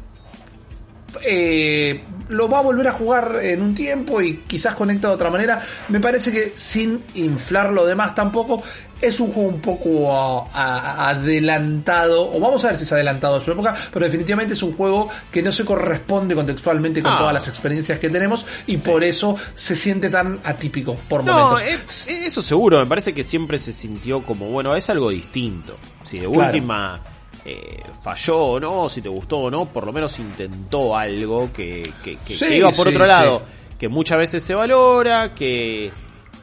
eh, 1.24 2.04
lo 2.32 2.50
va 2.50 2.60
a 2.60 2.62
volver 2.62 2.88
a 2.88 2.92
jugar 2.92 3.40
en 3.42 3.62
un 3.62 3.76
tiempo 3.76 4.22
y 4.22 4.38
quizás 4.48 4.76
conecta 4.76 5.08
de 5.10 5.14
otra 5.14 5.30
manera. 5.30 5.62
Me 5.90 6.00
parece 6.00 6.32
que 6.32 6.52
sin 6.56 7.04
inflar 7.16 7.72
lo 7.72 7.86
demás 7.86 8.16
tampoco, 8.16 8.64
es 9.00 9.20
un 9.20 9.32
juego 9.32 9.50
un 9.50 9.62
poco 9.62 10.14
a- 10.16 10.46
a- 10.54 11.10
adelantado, 11.10 12.32
o 12.34 12.40
vamos 12.40 12.64
a 12.64 12.68
ver 12.68 12.78
si 12.78 12.84
es 12.84 12.92
adelantado 12.92 13.38
a 13.38 13.42
su 13.42 13.52
época, 13.52 13.76
pero 13.92 14.06
definitivamente 14.06 14.54
es 14.54 14.62
un 14.64 14.74
juego 14.76 15.10
que 15.32 15.42
no 15.42 15.52
se 15.52 15.66
corresponde 15.66 16.36
contextualmente 16.36 17.02
con 17.02 17.14
Ah. 17.14 17.18
todas 17.18 17.34
las 17.34 17.48
experiencias 17.48 17.98
que 18.00 18.10
tenemos 18.10 18.46
y 18.68 18.78
por 18.78 19.04
eso 19.04 19.36
se 19.54 19.76
siente 19.76 20.10
tan 20.10 20.40
atípico 20.44 20.96
por 21.10 21.24
No, 21.24 21.34
momentos. 21.50 21.64
es- 21.64 22.08
eso 22.10 22.42
seguro, 22.44 22.78
me 22.80 22.86
parece 22.86 23.14
que 23.14 23.24
siempre 23.24 23.58
se 23.60 23.74
sintió 23.74 24.22
como, 24.22 24.48
bueno, 24.50 24.76
es 24.76 24.90
algo 24.90 25.10
distinto. 25.10 25.78
Si 26.04 26.20
de 26.20 26.28
Claro. 26.30 26.46
última 26.48 27.00
eh, 27.46 27.82
falló 28.04 28.38
o 28.38 28.60
no, 28.60 28.90
si 28.90 29.02
te 29.02 29.10
gustó 29.10 29.38
o 29.40 29.52
no, 29.52 29.66
por 29.66 29.86
lo 29.86 29.94
menos 29.94 30.18
intentó 30.20 30.96
algo 30.96 31.52
que, 31.54 31.92
que- 32.04 32.18
que- 32.18 32.38
Sí, 32.38 32.46
que 32.46 32.58
iba 32.58 32.72
por 32.72 32.88
sí, 32.88 32.94
otro 32.94 33.06
sí. 33.06 33.10
lado, 33.10 33.42
que 33.80 33.88
muchas 33.88 34.18
veces 34.20 34.44
se 34.44 34.54
valora, 34.54 35.34
que, 35.34 35.92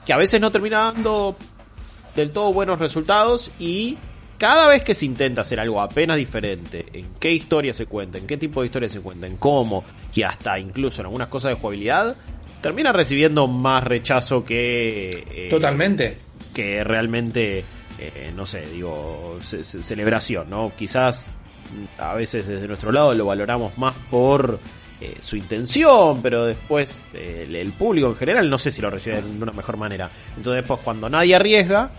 que 0.05 0.13
a 0.13 0.17
veces 0.17 0.41
no 0.41 0.51
termina 0.51 0.79
dando 0.93 1.37
del 2.17 2.33
todo 2.33 2.53
buenos 2.53 2.79
resultados 2.81 3.51
y 3.61 3.97
cada 4.39 4.67
vez 4.69 4.83
que 4.83 4.95
se 4.95 5.05
intenta 5.05 5.41
hacer 5.43 5.59
algo 5.61 5.81
apenas 5.81 6.17
diferente, 6.17 6.87
en 6.93 7.07
qué 7.21 7.31
historia 7.33 7.75
se 7.75 7.87
cuenta, 7.87 8.19
en 8.19 8.27
qué 8.27 8.37
tipo 8.37 8.61
de 8.61 8.67
historia 8.67 8.89
se 8.89 9.01
cuenta, 9.01 9.27
en 9.27 9.37
cómo, 9.37 9.85
y 10.15 10.23
hasta 10.23 10.59
incluso 10.59 11.01
en 11.03 11.07
algunas 11.07 11.29
cosas 11.29 11.51
de 11.55 11.61
jugabilidad, 11.61 12.17
termina 12.61 12.93
recibiendo 12.93 13.47
más 13.47 13.85
rechazo 13.85 14.45
que... 14.45 15.25
eh, 15.31 15.49
Totalmente. 15.51 16.19
Que 16.55 16.83
realmente, 16.83 17.65
eh, 17.99 18.33
no 18.35 18.47
sé, 18.47 18.63
digo, 18.67 19.39
ce- 19.43 19.65
ce- 19.65 19.83
celebración, 19.83 20.49
¿no? 20.51 20.73
Quizás 20.77 21.27
a 21.99 22.15
veces 22.15 22.47
desde 22.47 22.67
nuestro 22.69 22.93
lado 22.93 23.13
lo 23.15 23.27
valoramos 23.27 23.77
más 23.79 23.95
por... 24.11 24.59
eh, 25.01 25.17
su 25.21 25.37
intención, 25.37 26.21
pero 26.23 26.45
después 26.45 27.01
eh, 27.15 27.45
el, 27.47 27.55
el 27.55 27.71
público 27.73 28.09
en 28.09 28.17
general 28.17 28.51
no 28.51 28.59
sé 28.59 28.71
si 28.73 28.81
lo 28.83 28.91
recibe 28.91 29.23
de 29.23 29.43
una 29.43 29.53
mejor 29.53 29.77
manera. 29.77 30.11
Entonces 30.37 30.63
después 30.63 30.81
cuando 30.83 31.09
nadie 31.09 31.37
arriesga, 31.37 31.91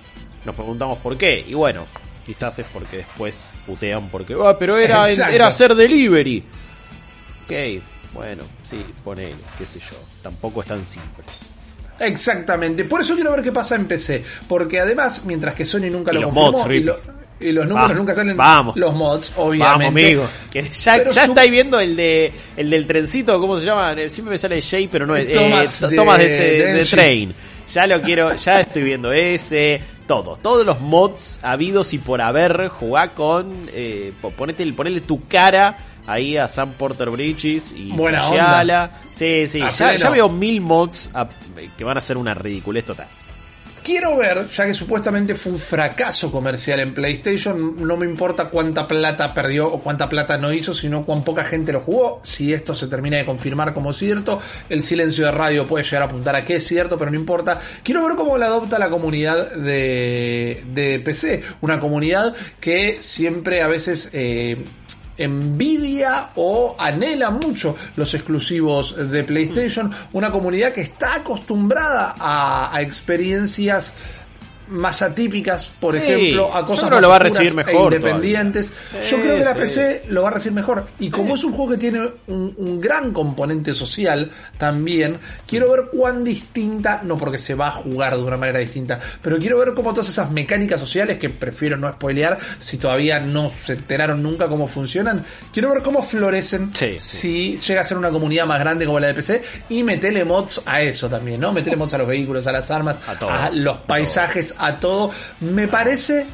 nos 0.45 0.53
preguntamos 0.55 0.97
por 0.97 1.17
qué. 1.17 1.45
Y 1.47 1.53
bueno, 1.53 1.85
quizás 2.25 2.59
es 2.59 2.65
porque 2.73 2.97
después 2.97 3.45
putean 3.65 4.09
porque, 4.09 4.35
ah, 4.43 4.55
pero 4.59 4.77
era, 4.77 5.05
era 5.35 5.47
hacer 5.47 5.75
delivery. 5.75 6.43
Ok, 7.45 7.81
bueno, 8.13 8.43
sí, 8.69 8.83
ponele, 9.03 9.35
qué 9.57 9.65
sé 9.65 9.79
yo. 9.79 9.97
Tampoco 10.21 10.61
es 10.61 10.67
tan 10.67 10.85
simple. 10.85 11.23
Exactamente. 11.99 12.85
Por 12.85 13.01
eso 13.01 13.15
quiero 13.15 13.31
ver 13.31 13.43
qué 13.43 13.51
pasa 13.51 13.75
en 13.75 13.85
PC. 13.87 14.23
Porque 14.47 14.79
además, 14.79 15.23
mientras 15.25 15.53
que 15.55 15.65
Sony 15.65 15.89
nunca 15.91 16.11
Y 16.11 16.15
lo 16.15 16.21
los 16.21 16.33
confirmó 16.33 16.51
mods, 16.51 16.65
y, 16.65 16.69
Rick. 16.69 16.85
lo- 16.85 16.99
y 17.41 17.51
los 17.53 17.67
números 17.67 17.91
Va, 17.91 17.93
nunca 17.95 18.13
salen, 18.15 18.35
vamos. 18.35 18.75
los 18.75 18.93
mods, 18.95 19.33
obviamente. 19.37 19.63
Vamos, 19.85 19.87
amigo. 19.87 20.29
Que 20.51 20.63
ya, 20.63 21.03
ya 21.09 21.25
su- 21.25 21.31
estáis 21.31 21.51
viendo 21.51 21.79
el 21.79 21.95
de 21.95 22.31
el 22.57 22.69
del 22.69 22.85
trencito, 22.85 23.39
¿cómo 23.39 23.57
se 23.57 23.65
llama? 23.65 23.93
Eh, 23.93 24.09
Siempre 24.09 24.31
me 24.33 24.37
sale 24.37 24.61
Jay, 24.61 24.87
pero 24.87 25.05
no 25.07 25.15
es. 25.15 25.29
eh, 25.29 25.33
Thomas 25.33 25.79
T- 25.79 25.87
de- 25.87 25.95
Thomas 25.95 26.17
de, 26.17 26.27
de 26.27 26.37
de- 26.37 26.49
de 26.73 26.79
Engine. 26.79 26.85
Train. 26.85 27.33
Ya 27.71 27.85
lo 27.87 28.01
quiero, 28.01 28.35
ya 28.35 28.59
estoy 28.59 28.83
viendo 28.83 29.11
ese. 29.13 29.79
Todo, 30.07 30.37
todos 30.41 30.65
los 30.65 30.79
mods 30.81 31.37
habidos 31.43 31.93
y 31.93 31.99
por 31.99 32.19
haber, 32.19 32.67
jugar 32.69 33.13
con. 33.13 33.69
Eh, 33.71 34.11
po- 34.21 34.31
ponete, 34.31 34.63
el- 34.63 34.73
ponele 34.73 35.01
tu 35.01 35.27
cara 35.27 35.77
ahí 36.11 36.37
a 36.37 36.47
Sam 36.47 36.71
Porter 36.77 37.09
Bridges 37.09 37.71
y 37.71 37.91
Buena 37.91 38.23
flasheala. 38.23 38.91
Sí, 39.13 39.47
sí, 39.47 39.61
ya, 39.77 40.09
veo 40.09 40.29
mil 40.29 40.61
mods 40.61 41.09
a- 41.13 41.27
que 41.77 41.83
van 41.83 41.97
a 41.97 42.01
ser 42.01 42.17
una 42.17 42.33
ridiculez 42.33 42.85
total. 42.85 43.07
Quiero 43.81 44.17
ver, 44.17 44.47
ya 44.49 44.65
que 44.65 44.73
supuestamente 44.73 45.33
fue 45.33 45.53
un 45.53 45.57
fracaso 45.57 46.29
comercial 46.31 46.81
en 46.81 46.93
PlayStation, 46.93 47.77
no 47.87 47.95
me 47.97 48.05
importa 48.05 48.49
cuánta 48.49 48.87
plata 48.87 49.33
perdió 49.33 49.67
o 49.67 49.79
cuánta 49.81 50.07
plata 50.09 50.37
no 50.37 50.51
hizo, 50.53 50.73
sino 50.73 51.03
cuán 51.03 51.23
poca 51.23 51.43
gente 51.45 51.71
lo 51.71 51.79
jugó. 51.79 52.19
Si 52.23 52.53
esto 52.53 52.75
se 52.75 52.87
termina 52.87 53.17
de 53.17 53.25
confirmar 53.25 53.73
como 53.73 53.93
cierto, 53.93 54.39
el 54.67 54.83
silencio 54.83 55.25
de 55.25 55.31
radio 55.31 55.65
puede 55.65 55.85
llegar 55.85 56.03
a 56.03 56.05
apuntar 56.05 56.35
a 56.35 56.43
que 56.45 56.55
es 56.57 56.67
cierto, 56.67 56.97
pero 56.99 57.09
no 57.09 57.17
importa. 57.17 57.59
Quiero 57.81 58.05
ver 58.05 58.15
cómo 58.17 58.37
lo 58.37 58.45
adopta 58.45 58.77
la 58.77 58.89
comunidad 58.89 59.53
de, 59.53 60.61
de 60.73 60.99
PC, 60.99 61.41
una 61.61 61.79
comunidad 61.79 62.35
que 62.59 62.99
siempre 63.01 63.61
a 63.63 63.67
veces... 63.67 64.09
eh, 64.13 64.63
envidia 65.19 66.29
o 66.35 66.75
anhela 66.79 67.29
mucho 67.29 67.75
los 67.95 68.13
exclusivos 68.13 68.95
de 69.11 69.23
PlayStation, 69.23 69.91
una 70.13 70.31
comunidad 70.31 70.73
que 70.73 70.81
está 70.81 71.15
acostumbrada 71.15 72.15
a, 72.17 72.75
a 72.75 72.81
experiencias 72.81 73.93
más 74.69 75.01
atípicas, 75.01 75.71
por 75.79 75.93
Sí, 75.93 75.99
ejemplo, 75.99 76.55
a 76.55 76.65
cosas 76.65 76.89
más 76.89 77.01
lo 77.01 77.09
va 77.09 77.15
a 77.17 77.19
recibir 77.19 77.51
e 77.51 77.55
mejor 77.55 77.93
independientes. 77.93 78.71
todavía. 78.71 79.09
Yo 79.09 79.17
creo 79.21 79.37
que 79.37 79.43
la 79.45 79.53
Sí, 79.53 79.59
PC 79.59 80.03
lo 80.09 80.21
va 80.23 80.29
a 80.29 80.31
recibir 80.33 80.53
mejor. 80.53 80.87
Y 80.99 81.09
como 81.09 81.35
es 81.35 81.43
un 81.43 81.53
juego 81.53 81.71
que 81.71 81.77
tiene 81.77 81.99
un, 82.27 82.53
un 82.57 82.79
gran 82.81 83.11
componente 83.11 83.73
social 83.73 84.31
también, 84.57 85.19
quiero 85.47 85.71
ver 85.71 85.85
cuán 85.91 86.23
distinta, 86.23 87.01
no 87.03 87.17
porque 87.17 87.37
se 87.37 87.55
va 87.55 87.67
a 87.67 87.71
jugar 87.71 88.15
de 88.15 88.23
una 88.23 88.37
manera 88.37 88.59
distinta, 88.59 88.99
pero 89.21 89.37
quiero 89.39 89.57
ver 89.57 89.73
cómo 89.73 89.93
todas 89.93 90.09
esas 90.09 90.31
mecánicas 90.31 90.79
sociales, 90.79 91.17
que 91.17 91.29
prefiero 91.29 91.77
no 91.77 91.91
spoilear 91.91 92.37
si 92.59 92.77
todavía 92.77 93.19
no 93.19 93.49
se 93.63 93.73
enteraron 93.73 94.21
nunca 94.21 94.47
cómo 94.47 94.67
funcionan, 94.67 95.23
quiero 95.53 95.69
ver 95.73 95.81
cómo 95.83 96.01
florecen 96.03 96.71
Sí, 96.75 96.97
sí. 96.99 97.17
si 97.17 97.57
llega 97.67 97.81
a 97.81 97.83
ser 97.83 97.97
una 97.97 98.09
comunidad 98.11 98.45
más 98.45 98.59
grande 98.59 98.85
como 98.85 98.99
la 98.99 99.07
de 99.07 99.13
PC 99.13 99.41
y 99.69 99.83
metele 99.83 100.23
mods 100.25 100.61
a 100.65 100.81
eso 100.81 101.09
también, 101.09 101.39
¿no? 101.39 101.51
Metele 101.53 101.75
mods 101.75 101.93
a 101.93 101.97
los 101.99 102.07
vehículos, 102.07 102.45
a 102.47 102.51
las 102.51 102.69
armas, 102.71 102.97
A 103.07 103.15
todo. 103.17 103.29
a 103.29 103.49
los 103.51 103.77
paisajes, 103.79 104.53
a 104.59 104.77
todo. 104.77 105.11
Me 105.39 105.67
parece 105.67 106.25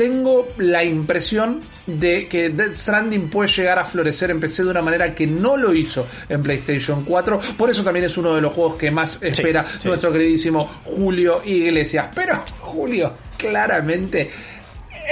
tengo 0.00 0.48
la 0.56 0.82
impresión 0.82 1.60
de 1.86 2.26
que 2.26 2.48
Death 2.48 2.74
Stranding 2.74 3.28
puede 3.28 3.50
llegar 3.50 3.78
a 3.78 3.84
florecer 3.84 4.30
en 4.30 4.40
PC 4.40 4.64
de 4.64 4.70
una 4.70 4.80
manera 4.80 5.14
que 5.14 5.26
no 5.26 5.58
lo 5.58 5.74
hizo 5.74 6.06
en 6.26 6.42
PlayStation 6.42 7.04
4. 7.04 7.38
Por 7.58 7.68
eso 7.68 7.84
también 7.84 8.06
es 8.06 8.16
uno 8.16 8.34
de 8.34 8.40
los 8.40 8.52
juegos 8.52 8.76
que 8.76 8.90
más 8.90 9.22
espera 9.22 9.62
sí. 9.62 9.86
nuestro 9.88 10.10
queridísimo 10.10 10.80
Julio 10.84 11.42
Iglesias. 11.44 12.08
Pero 12.14 12.42
Julio, 12.60 13.14
claramente 13.36 14.30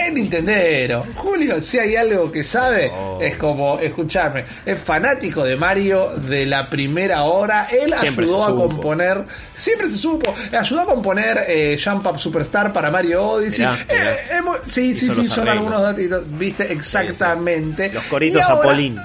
es 0.07 0.13
Nintendero. 0.13 1.05
Julio, 1.15 1.61
si 1.61 1.79
hay 1.79 1.97
algo 1.97 2.31
que 2.31 2.43
sabe, 2.43 2.91
Oh. 2.93 3.19
es 3.21 3.37
como, 3.37 3.79
escucharme, 3.79 4.45
es 4.65 4.79
fanático 4.79 5.45
de 5.45 5.57
Mario 5.57 6.11
de 6.17 6.47
la 6.47 6.69
primera 6.71 7.25
hora. 7.25 7.67
Él 7.71 7.93
Siempre 8.01 8.25
ayudó 8.25 8.45
a 8.45 8.55
componer, 8.57 9.25
siempre 9.57 9.91
se 9.91 9.99
supo, 9.99 10.35
ayudó 10.53 10.81
a 10.81 10.87
componer 10.87 11.39
eh, 11.49 11.79
Jump 11.83 12.07
Up 12.07 12.19
Superstar 12.19 12.73
para 12.73 12.91
Mario 12.91 13.23
Odyssey. 13.27 13.67
Mirá, 13.67 13.85
mirá. 13.89 14.13
Eh, 14.15 14.61
sí, 14.67 14.95
sí, 14.97 15.07
Hizo 15.07 15.23
sí, 15.23 15.29
son 15.29 15.49
arreglos. 15.49 15.73
algunos 15.73 15.83
datitos, 15.83 16.39
viste, 16.39 16.73
exactamente. 16.73 17.91
Los 17.93 18.05
coritos 18.05 18.43
a 18.43 18.61
Polín. 18.61 18.97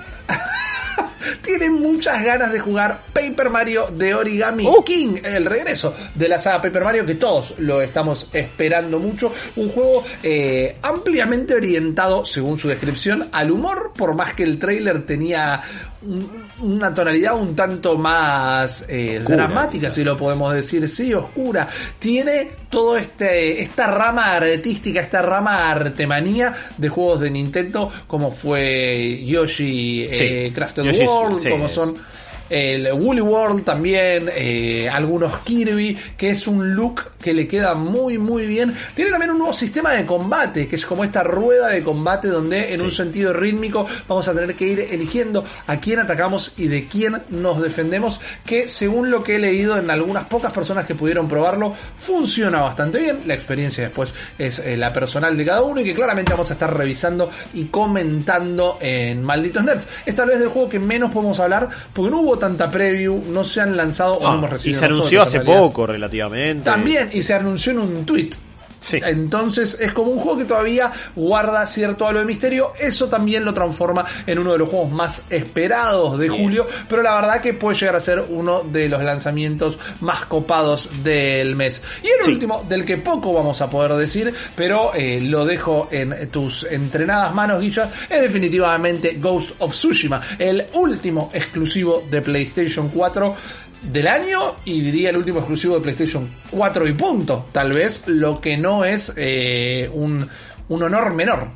Tiene 1.42 1.70
muchas 1.70 2.24
ganas 2.24 2.52
de 2.52 2.60
jugar 2.60 3.02
Paper 3.14 3.50
Mario 3.50 3.86
de 3.92 4.14
Origami 4.16 4.66
Uh. 4.66 4.84
King, 4.84 5.18
el 5.24 5.46
regreso 5.46 5.94
de 6.16 6.28
la 6.28 6.40
saga 6.40 6.62
Paper 6.62 6.84
Mario 6.84 7.06
que 7.06 7.16
todos 7.16 7.56
lo 7.60 7.82
estamos 7.82 8.30
esperando 8.34 9.00
mucho. 9.00 9.32
Un 9.56 9.70
juego 9.70 10.04
eh, 10.22 10.78
ampliamente 10.82 11.56
orientado, 11.56 12.26
según 12.26 12.58
su 12.58 12.68
descripción, 12.68 13.28
al 13.32 13.52
humor, 13.52 13.94
por 13.96 14.16
más 14.16 14.34
que 14.34 14.44
el 14.44 14.60
trailer 14.60 15.06
tenía 15.06 15.62
un- 16.02 16.44
una 16.60 16.94
tonalidad 16.94 17.36
un 17.40 17.56
tanto 17.56 17.98
más 17.98 18.86
eh, 18.88 19.18
Oscura, 19.20 19.36
dramática, 19.38 19.90
si 19.90 20.04
lo 20.04 20.16
podemos 20.18 20.54
decir, 20.54 20.88
sí, 20.88 21.14
oscura. 21.14 21.68
Tiene 22.00 22.52
todo 22.74 22.98
este 22.98 23.62
esta 23.62 23.86
rama 23.88 24.34
artística, 24.36 25.00
esta 25.00 25.22
rama 25.22 25.70
artemanía 25.72 26.54
de 26.78 26.90
juegos 26.90 27.20
de 27.22 27.30
Nintendo, 27.30 27.92
como 28.08 28.32
fue 28.32 29.24
Yoshi 29.24 30.08
Sí. 30.10 30.24
eh, 30.24 30.52
Crafted 30.54 30.84
Yoshi's- 30.86 31.08
World, 31.08 31.40
sí, 31.40 31.50
como 31.50 31.68
es. 31.68 31.72
son 31.72 31.96
el 32.50 32.92
Woolly 32.94 33.22
World 33.22 33.64
también, 33.64 34.30
eh, 34.36 34.90
algunos 34.90 35.38
Kirby, 35.40 35.98
que 36.18 36.32
es 36.32 36.46
un 36.48 36.76
look 36.76 37.14
que 37.22 37.34
le 37.34 37.48
queda 37.48 37.74
muy 37.76 38.18
muy 38.18 38.46
bien. 38.46 38.74
Tiene 38.96 39.12
también 39.12 39.32
un 39.32 39.38
nuevo 39.40 39.54
sistema 39.54 39.92
de 39.92 40.06
combate, 40.06 40.68
que 40.68 40.76
es 40.76 40.86
como 40.86 41.04
esta 41.04 41.24
rueda 41.24 41.70
de 41.70 41.82
combate 41.84 42.28
donde 42.28 42.72
en 42.74 42.78
Sí. 42.80 42.84
un 42.84 42.92
sentido 42.92 43.34
rítmico 43.34 43.86
vamos 44.08 44.28
a 44.28 44.34
tener 44.34 44.56
que 44.56 44.68
ir 44.68 44.80
eligiendo 44.92 45.44
a 45.68 45.78
quién 45.80 46.00
atacamos 46.00 46.54
y 46.58 46.68
de 46.68 46.86
quién 46.88 47.22
nos 47.30 47.62
defendemos, 47.62 48.20
que 48.46 48.68
según 48.68 49.10
lo 49.10 49.24
que 49.24 49.36
he 49.36 49.40
leído 49.40 49.78
en 49.78 49.90
algunas 49.90 50.26
pocas 50.26 50.52
personas 50.52 50.86
que 50.86 50.96
pudieron 50.96 51.28
probarlo, 51.28 51.74
funciona 51.96 52.62
bastante 52.62 53.00
bien. 53.00 53.22
La 53.26 53.34
experiencia 53.34 53.84
después 53.86 54.14
es 54.38 54.60
eh, 54.60 54.76
la 54.78 54.92
personal 54.92 55.38
de 55.38 55.46
cada 55.46 55.62
uno 55.64 55.82
y 55.82 55.84
que 55.86 55.94
claramente 55.94 56.32
vamos 56.32 56.50
a 56.50 56.54
estar 56.54 56.76
revisando 56.76 57.30
y 57.54 57.66
comentando 57.66 58.78
en 58.82 59.24
Malditos 59.24 59.64
Nerds. 59.64 59.88
Esta 60.06 60.26
vez 60.26 60.40
del 60.40 60.50
juego 60.50 60.70
que 60.70 60.80
menos 60.80 61.12
podemos 61.12 61.40
hablar 61.40 61.70
porque 61.94 62.12
no 62.12 62.20
hubo 62.22 62.33
tanta 62.38 62.70
preview, 62.70 63.22
no 63.30 63.44
se 63.44 63.62
han 63.62 63.76
lanzado 63.76 64.16
o 64.16 64.22
no 64.24 64.30
Ah, 64.30 64.36
hemos 64.36 64.50
y 64.50 64.54
recibido 64.54 64.80
se 64.80 64.86
anunció 64.86 65.20
nosotros, 65.20 65.44
hace 65.46 65.58
poco 65.60 65.88
relativamente. 65.88 66.64
También, 66.64 67.10
y 67.12 67.22
se 67.22 67.34
anunció 67.34 67.72
en 67.74 67.80
un 67.80 68.06
tweet. 68.06 68.30
Sí. 68.84 69.00
Entonces 69.02 69.78
es 69.80 69.94
como 69.94 70.12
un 70.12 70.20
juego 70.20 70.40
que 70.40 70.44
todavía 70.46 70.92
guarda 71.16 71.66
cierto 71.66 72.06
halo 72.06 72.20
de 72.20 72.26
misterio. 72.26 72.74
Eso 72.78 73.08
también 73.08 73.46
lo 73.46 73.54
transforma 73.54 74.04
en 74.28 74.40
uno 74.40 74.52
de 74.52 74.58
los 74.58 74.68
juegos 74.68 74.92
más 74.92 75.22
esperados 75.30 76.18
de 76.20 76.28
Bien. 76.28 76.42
julio. 76.44 76.68
Pero 76.90 77.02
la 77.02 77.16
verdad 77.16 77.40
que 77.40 77.54
puede 77.54 77.78
llegar 77.80 77.96
a 77.96 78.02
ser 78.02 78.20
uno 78.30 78.62
de 78.64 78.90
los 78.90 79.02
lanzamientos 79.02 79.80
más 80.02 80.26
copados 80.26 80.90
del 81.02 81.56
mes. 81.56 81.82
Y 82.04 82.08
el 82.08 82.24
Sí. 82.26 82.32
último, 82.34 82.66
del 82.68 82.84
que 82.84 82.98
poco 82.98 83.32
vamos 83.32 83.62
a 83.62 83.70
poder 83.70 83.94
decir, 83.94 84.34
pero 84.56 84.94
eh, 84.94 85.22
lo 85.22 85.46
dejo 85.46 85.88
en 85.90 86.30
tus 86.30 86.64
entrenadas 86.70 87.34
manos, 87.34 87.62
Guilla, 87.62 87.90
es 88.10 88.22
definitivamente 88.22 89.14
Ghost 89.16 89.52
of 89.60 89.72
Tsushima, 89.72 90.20
el 90.38 90.66
último 90.74 91.30
exclusivo 91.34 92.04
de 92.12 92.22
PlayStation 92.22 92.90
4 92.90 93.34
del 93.84 94.08
año 94.08 94.54
y 94.66 94.82
diría 94.82 95.10
el 95.10 95.18
último 95.18 95.40
exclusivo 95.40 95.76
de 95.76 95.82
PlayStation 95.82 96.30
4 96.52 96.88
y 96.88 96.94
punto. 96.94 97.48
Tal 97.52 97.74
vez 97.74 98.04
lo 98.08 98.40
que 98.42 98.58
no 98.58 98.86
es 98.86 99.14
eh, 99.18 99.90
un, 99.94 100.28
un 100.70 100.84
honor 100.84 101.14
menor. 101.14 101.48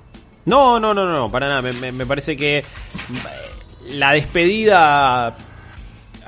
No, 0.45 0.79
no, 0.79 0.93
no, 0.93 1.05
no, 1.05 1.29
para 1.31 1.47
nada. 1.49 1.61
Me, 1.61 1.91
me- 1.91 2.05
parece 2.05 2.35
que 2.37 2.59
eh, 2.59 2.63
la 3.89 4.11
despedida 4.13 5.35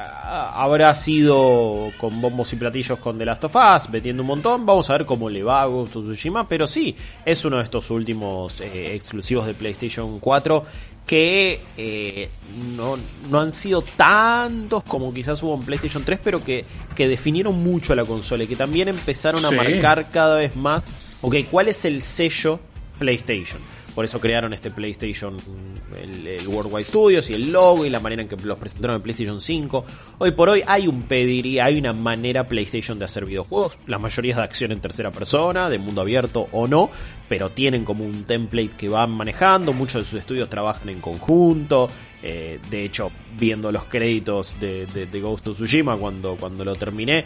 habrá 0.01 0.93
sido 0.95 1.91
con 1.97 2.21
bombos 2.21 2.51
y 2.53 2.55
platillos 2.55 2.99
con 2.99 3.17
The 3.17 3.25
Last 3.25 3.43
of 3.45 3.55
Us, 3.55 3.89
metiendo 3.89 4.23
un 4.23 4.27
montón. 4.27 4.65
Vamos 4.65 4.89
a 4.89 4.93
ver 4.93 5.05
cómo 5.05 5.29
le 5.29 5.43
va 5.43 5.61
a 5.61 5.65
Ghost 5.65 5.95
of 5.97 6.05
Tsushima, 6.05 6.47
pero 6.47 6.67
sí, 6.67 6.95
es 7.25 7.43
uno 7.45 7.57
de 7.57 7.63
estos 7.63 7.89
últimos 7.91 8.61
eh, 8.61 8.93
exclusivos 8.95 9.45
de 9.45 9.53
PlayStation 9.53 10.19
4 10.19 10.63
que 11.05 11.59
eh, 11.75 12.29
no, 12.75 12.95
no 13.31 13.39
han 13.41 13.51
sido 13.51 13.81
tantos 13.81 14.83
como 14.83 15.11
quizás 15.11 15.41
hubo 15.41 15.55
en 15.55 15.63
PlayStation 15.63 16.03
3, 16.03 16.19
pero 16.23 16.43
que, 16.43 16.63
que 16.95 17.07
definieron 17.07 17.57
mucho 17.63 17.93
a 17.93 17.95
la 17.95 18.05
consola 18.05 18.43
y 18.43 18.47
que 18.47 18.55
también 18.55 18.89
empezaron 18.89 19.43
a 19.43 19.49
Sí. 19.49 19.55
marcar 19.55 20.11
cada 20.11 20.35
vez 20.37 20.55
más, 20.55 20.83
ok, 21.21 21.35
¿cuál 21.49 21.67
es 21.67 21.83
el 21.85 22.03
sello 22.03 22.59
PlayStation? 22.99 23.59
Por 23.99 24.05
eso 24.05 24.21
crearon 24.21 24.53
este 24.53 24.71
PlayStation, 24.71 25.35
el, 26.01 26.47
Worldwide 26.47 26.85
Studios 26.85 27.29
y 27.29 27.33
el 27.33 27.51
logo 27.51 27.85
y 27.85 27.89
la 27.89 27.99
manera 27.99 28.21
en 28.21 28.29
que 28.29 28.37
los 28.37 28.57
presentaron 28.57 28.95
en 28.95 29.01
PlayStation 29.01 29.41
5. 29.41 29.85
Hoy 30.19 30.31
por 30.31 30.47
hoy 30.47 30.63
hay 30.65 30.87
un 30.87 31.03
pediría, 31.03 31.65
hay 31.65 31.77
una 31.77 31.91
manera 31.91 32.47
PlayStation 32.47 32.97
de 32.97 33.03
hacer 33.03 33.25
videojuegos. 33.25 33.77
La 33.87 33.99
mayoría 33.99 34.31
es 34.31 34.37
de 34.37 34.43
acción 34.43 34.71
en 34.71 34.79
tercera 34.79 35.11
persona, 35.11 35.69
de 35.69 35.79
mundo 35.79 35.99
abierto 35.99 36.47
o 36.53 36.65
no, 36.65 36.89
pero 37.27 37.49
tienen 37.49 37.83
como 37.83 38.05
un 38.05 38.23
template 38.23 38.69
que 38.77 38.87
van 38.87 39.11
manejando. 39.11 39.73
Muchos 39.73 40.03
de 40.05 40.09
sus 40.09 40.19
estudios 40.21 40.49
trabajan 40.49 40.87
en 40.87 41.01
conjunto. 41.01 41.89
Eh, 42.23 42.57
de 42.71 42.85
hecho, 42.85 43.11
viendo 43.37 43.69
los 43.69 43.83
créditos 43.83 44.55
de, 44.61 44.85
de- 44.85 45.07
de 45.07 45.19
Ghost 45.19 45.45
of 45.49 45.57
Tsushima 45.57 45.97
cuando, 45.97 46.37
cuando 46.37 46.63
lo 46.63 46.73
terminé, 46.73 47.25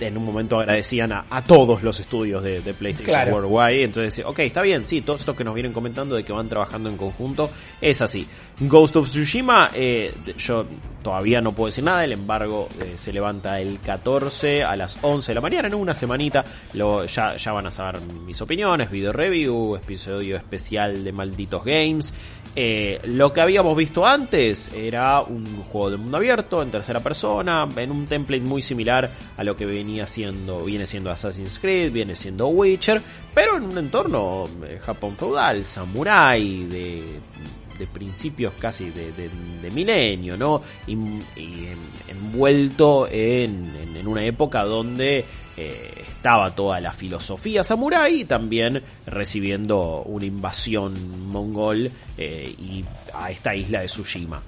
en 0.00 0.16
un 0.16 0.24
momento 0.24 0.58
agradecían 0.60 1.12
a, 1.12 1.26
a 1.30 1.42
todos 1.42 1.82
los 1.82 1.98
estudios 2.00 2.42
de, 2.42 2.60
de 2.60 2.74
PlayStation 2.74 3.12
Claro. 3.12 3.34
Worldwide. 3.34 3.84
Entonces, 3.84 4.24
ok, 4.24 4.40
está 4.40 4.62
bien, 4.62 4.84
sí, 4.84 5.00
todo 5.00 5.16
esto 5.16 5.34
que 5.34 5.44
nos 5.44 5.54
vienen 5.54 5.72
comentando 5.72 6.14
de 6.16 6.24
que 6.24 6.32
van 6.32 6.48
trabajando 6.48 6.88
en 6.88 6.96
conjunto 6.96 7.50
es 7.80 8.00
así. 8.02 8.26
Ghost 8.58 8.96
of 8.96 9.10
Tsushima, 9.10 9.70
eh, 9.74 10.14
yo 10.38 10.64
todavía 11.02 11.42
no 11.42 11.52
puedo 11.52 11.66
decir 11.66 11.84
nada, 11.84 12.02
el 12.04 12.12
embargo 12.12 12.68
eh, 12.80 12.94
se 12.96 13.12
levanta 13.12 13.60
el 13.60 13.78
14 13.80 14.64
a 14.64 14.74
las 14.76 14.96
11 15.02 15.30
de 15.30 15.34
la 15.34 15.40
mañana, 15.42 15.68
en 15.68 15.74
una 15.74 15.94
semanita. 15.94 16.42
Ya, 16.72 17.36
ya 17.36 17.52
van 17.52 17.66
a 17.66 17.70
saber 17.70 18.00
mis 18.00 18.40
opiniones, 18.40 18.90
video 18.90 19.12
review, 19.12 19.76
episodio 19.76 20.36
especial 20.36 21.04
de 21.04 21.12
Malditos 21.12 21.64
Games. 21.64 22.14
Eh, 22.58 22.98
lo 23.04 23.34
que 23.34 23.42
habíamos 23.42 23.76
visto 23.76 24.06
antes 24.06 24.72
era 24.74 25.20
un 25.20 25.62
juego 25.64 25.90
de 25.90 25.98
mundo 25.98 26.16
abierto 26.16 26.62
en 26.62 26.70
tercera 26.70 27.00
persona, 27.00 27.68
en 27.76 27.90
un 27.90 28.06
template 28.06 28.42
muy 28.42 28.62
similar 28.62 29.10
a 29.36 29.44
lo 29.44 29.54
que 29.54 29.66
venía 29.66 30.06
siendo, 30.06 30.64
viene 30.64 30.86
siendo 30.86 31.10
Assassin's 31.10 31.58
Creed, 31.58 31.92
viene 31.92 32.16
siendo 32.16 32.46
Witcher, 32.48 33.02
pero 33.34 33.58
en 33.58 33.64
un 33.64 33.76
entorno 33.76 34.48
eh, 34.64 34.80
Japón 34.82 35.14
feudal, 35.18 35.66
samurai, 35.66 36.64
de, 36.64 37.04
de 37.78 37.86
principios 37.86 38.52
casi 38.58 38.90
de, 38.90 39.12
de- 39.12 39.70
milenio, 39.70 40.36
¿no? 40.36 40.62
Y, 40.86 40.92
y 40.92 41.66
en- 41.66 41.78
envuelto 42.08 43.06
en, 43.08 43.72
en- 43.82 43.96
en 43.96 44.06
una 44.08 44.24
época 44.24 44.62
donde 44.64 45.24
eh, 45.56 46.04
estaba 46.16 46.54
toda 46.54 46.80
la 46.80 46.92
filosofía 46.92 47.62
samurái 47.64 48.20
y 48.20 48.24
también 48.24 48.82
recibiendo 49.06 50.02
una 50.06 50.24
invasión 50.24 51.28
mongol 51.30 51.90
eh, 52.16 52.54
y 52.58 52.84
a 53.14 53.30
esta 53.30 53.54
isla 53.54 53.80
de 53.80 53.86
Tsushima. 53.86 54.40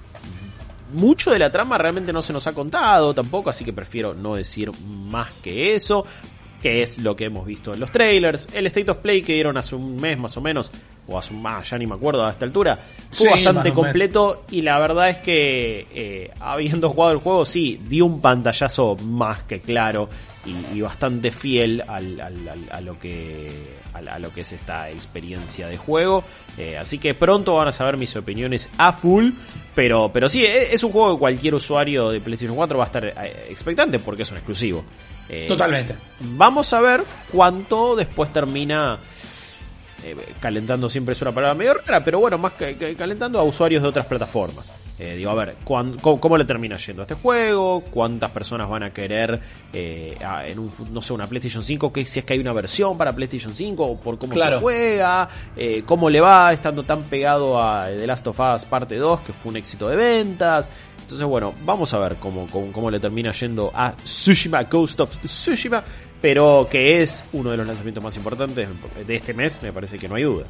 Mucho 0.93 1.31
de 1.31 1.37
la 1.39 1.51
trama 1.51 1.77
realmente 1.77 2.11
no 2.11 2.21
se 2.23 2.33
nos 2.33 2.47
ha 2.47 2.53
contado 2.53 3.13
tampoco, 3.13 3.49
así 3.51 3.63
que 3.63 3.73
prefiero 3.73 4.13
no 4.15 4.35
decir 4.35 4.71
más 4.81 5.29
que 5.43 5.75
eso, 5.75 6.03
que 6.61 6.81
es 6.81 6.97
lo 6.97 7.15
que 7.15 7.25
hemos 7.25 7.45
visto 7.45 7.73
en 7.73 7.79
los 7.79 7.91
trailers. 7.91 8.47
El 8.53 8.65
State 8.65 8.89
of 8.89 8.97
Play 8.97 9.21
que 9.21 9.33
dieron 9.35 9.55
hace 9.55 9.75
un 9.75 9.95
mes 9.97 10.17
más 10.17 10.35
o 10.37 10.41
menos, 10.41 10.71
o 11.09 11.17
hace 11.17 11.33
más, 11.33 11.69
ya 11.69 11.77
ni 11.77 11.85
me 11.85 11.95
acuerdo 11.95 12.25
a 12.25 12.29
esta 12.31 12.45
altura, 12.45 12.77
fue 13.11 13.27
Sí, 13.27 13.31
bastante 13.33 13.71
completo 13.73 14.43
y 14.51 14.61
la 14.61 14.77
verdad 14.79 15.09
es 15.09 15.17
que 15.19 15.87
eh, 15.93 16.31
habiendo 16.39 16.89
jugado 16.89 17.13
el 17.13 17.19
juego, 17.19 17.45
sí, 17.45 17.79
dio 17.87 18.05
un 18.05 18.21
pantallazo 18.21 18.95
más 18.97 19.43
que 19.43 19.59
claro 19.59 20.07
y, 20.45 20.77
y 20.77 20.81
bastante 20.81 21.31
fiel 21.31 21.83
al, 21.87 22.19
al- 22.21 22.47
al- 22.47 22.69
a 22.71 22.81
lo 22.81 22.97
que 22.97 23.77
a, 23.93 24.19
lo 24.19 24.31
que 24.33 24.41
es 24.41 24.51
esta 24.53 24.89
experiencia 24.89 25.67
de 25.67 25.75
juego. 25.75 26.23
Eh, 26.57 26.77
así 26.77 26.97
que 26.99 27.13
pronto 27.13 27.55
van 27.55 27.67
a 27.67 27.71
saber 27.73 27.97
mis 27.97 28.15
opiniones 28.15 28.69
a 28.77 28.93
full. 28.93 29.31
Pero, 29.75 30.09
pero 30.13 30.29
sí, 30.29 30.45
e- 30.45 30.73
es 30.73 30.81
un 30.83 30.91
juego 30.93 31.15
que 31.15 31.19
cualquier 31.19 31.55
usuario 31.55 32.09
de 32.09 32.21
PlayStation 32.21 32.55
4 32.55 32.77
va 32.77 32.83
a 32.85 32.87
estar 32.87 33.05
eh, 33.05 33.47
expectante 33.49 33.99
porque 33.99 34.23
es 34.23 34.31
un 34.31 34.37
exclusivo. 34.37 34.85
Eh, 35.27 35.45
Totalmente. 35.47 35.95
Vamos 36.21 36.71
a 36.71 36.79
ver 36.79 37.03
cuánto 37.31 37.95
después 37.97 38.31
termina 38.31 38.97
eh, 40.03 40.15
calentando 40.39 40.89
siempre 40.89 41.13
es 41.13 41.21
una 41.21 41.31
palabra 41.31 41.55
medio 41.55 41.73
rara, 41.75 42.03
pero 42.03 42.19
bueno, 42.19 42.37
más 42.37 42.53
que, 42.53 42.75
que 42.75 42.95
calentando 42.95 43.39
a 43.39 43.43
usuarios 43.43 43.81
de 43.81 43.89
otras 43.89 44.05
plataformas. 44.05 44.71
Eh, 44.97 45.15
digo, 45.15 45.31
a 45.31 45.33
ver, 45.33 45.55
cuán- 45.63 45.97
cómo, 45.99 46.19
cómo 46.19 46.37
le 46.37 46.43
termina 46.43 46.75
yendo 46.77 47.01
a 47.01 47.05
este 47.05 47.15
juego? 47.15 47.81
¿Cuántas 47.89 48.31
personas 48.31 48.67
van 48.67 48.83
a 48.83 48.91
querer 48.91 49.39
eh, 49.71 50.17
a- 50.21 50.45
en 50.45 50.59
un, 50.59 50.69
no 50.91 51.01
sé, 51.01 51.13
una 51.13 51.25
PlayStation 51.25 51.63
5? 51.63 51.93
Que, 51.93 52.05
si 52.05 52.19
es 52.19 52.25
que 52.25 52.33
hay 52.33 52.39
una 52.39 52.51
versión 52.51 52.97
para 52.97 53.13
PlayStation 53.13 53.53
5 53.55 53.81
o 53.85 53.97
por 53.99 54.17
cómo 54.17 54.33
Claro. 54.33 54.57
se 54.57 54.61
juega, 54.61 55.29
cómo 55.85 56.09
le 56.09 56.19
va 56.19 56.51
estando 56.51 56.83
tan 56.83 57.03
pegado 57.03 57.61
a 57.61 57.87
The 57.87 58.05
Last 58.05 58.27
of 58.27 58.39
Us 58.39 58.65
parte 58.65 58.97
2, 58.97 59.21
que 59.21 59.31
fue 59.31 59.51
un 59.51 59.57
éxito 59.57 59.87
de 59.87 59.95
ventas. 59.95 60.69
Entonces, 61.09 61.25
bueno, 61.25 61.55
vamos 61.65 61.91
a 61.95 61.97
ver 61.97 62.17
cómo, 62.17 62.45
cómo, 62.51 62.71
cómo 62.71 62.91
le 62.91 62.99
termina 62.99 63.31
yendo 63.31 63.71
a 63.73 63.93
Tsushima, 63.93 64.61
Ghost 64.65 64.99
of 64.99 65.17
Tsushima, 65.17 65.83
pero 66.21 66.67
que 66.69 67.01
es 67.01 67.23
uno 67.33 67.49
de 67.49 67.57
los 67.57 67.65
lanzamientos 67.65 68.03
más 68.03 68.15
importantes 68.15 68.67
de 69.07 69.15
este 69.15 69.33
mes, 69.33 69.59
me 69.63 69.73
parece 69.73 69.97
que 69.97 70.07
no 70.07 70.13
hay 70.13 70.21
duda. 70.21 70.45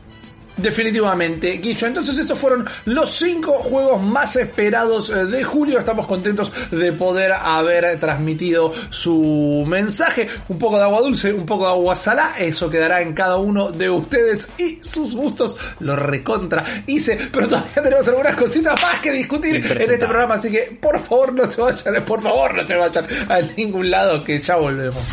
Definitivamente, 0.57 1.57
Guillo. 1.57 1.87
Entonces 1.87 2.17
estos 2.17 2.37
fueron 2.37 2.67
los 2.85 3.09
cinco 3.11 3.53
juegos 3.53 4.01
más 4.01 4.35
esperados 4.35 5.09
eh, 5.09 5.25
de 5.25 5.43
julio. 5.43 5.79
Estamos 5.79 6.05
contentos 6.05 6.51
de 6.71 6.91
poder 6.91 7.31
haber 7.31 7.99
transmitido 7.99 8.73
su 8.89 9.63
mensaje. 9.67 10.27
Un 10.49 10.57
poco 10.57 10.77
de 10.77 10.83
agua 10.83 11.01
dulce, 11.01 11.33
un 11.33 11.45
poco 11.45 11.65
de 11.65 11.71
agua 11.71 11.95
salá. 11.95 12.35
Eso 12.37 12.69
quedará 12.69 13.01
en 13.01 13.13
cada 13.13 13.37
uno 13.37 13.71
de 13.71 13.89
ustedes 13.89 14.49
y 14.57 14.79
sus 14.81 15.15
gustos. 15.15 15.55
Lo 15.79 15.95
recontra 15.95 16.63
hice. 16.87 17.17
Pero 17.31 17.47
todavía 17.47 17.81
tenemos 17.81 18.07
algunas 18.07 18.35
cositas 18.35 18.81
más 18.81 18.99
que 18.99 19.11
discutir 19.11 19.55
en 19.55 19.71
este 19.71 19.97
programa. 19.97 20.35
Así 20.35 20.51
que 20.51 20.77
por 20.79 20.99
favor 20.99 21.33
no 21.33 21.49
se 21.49 21.61
vayan, 21.61 22.03
por 22.05 22.21
favor 22.21 22.53
no 22.53 22.67
se 22.67 22.75
vayan 22.75 23.05
a 23.29 23.39
ningún 23.55 23.89
lado 23.89 24.23
que 24.23 24.41
ya 24.41 24.55
volvemos. 24.55 25.03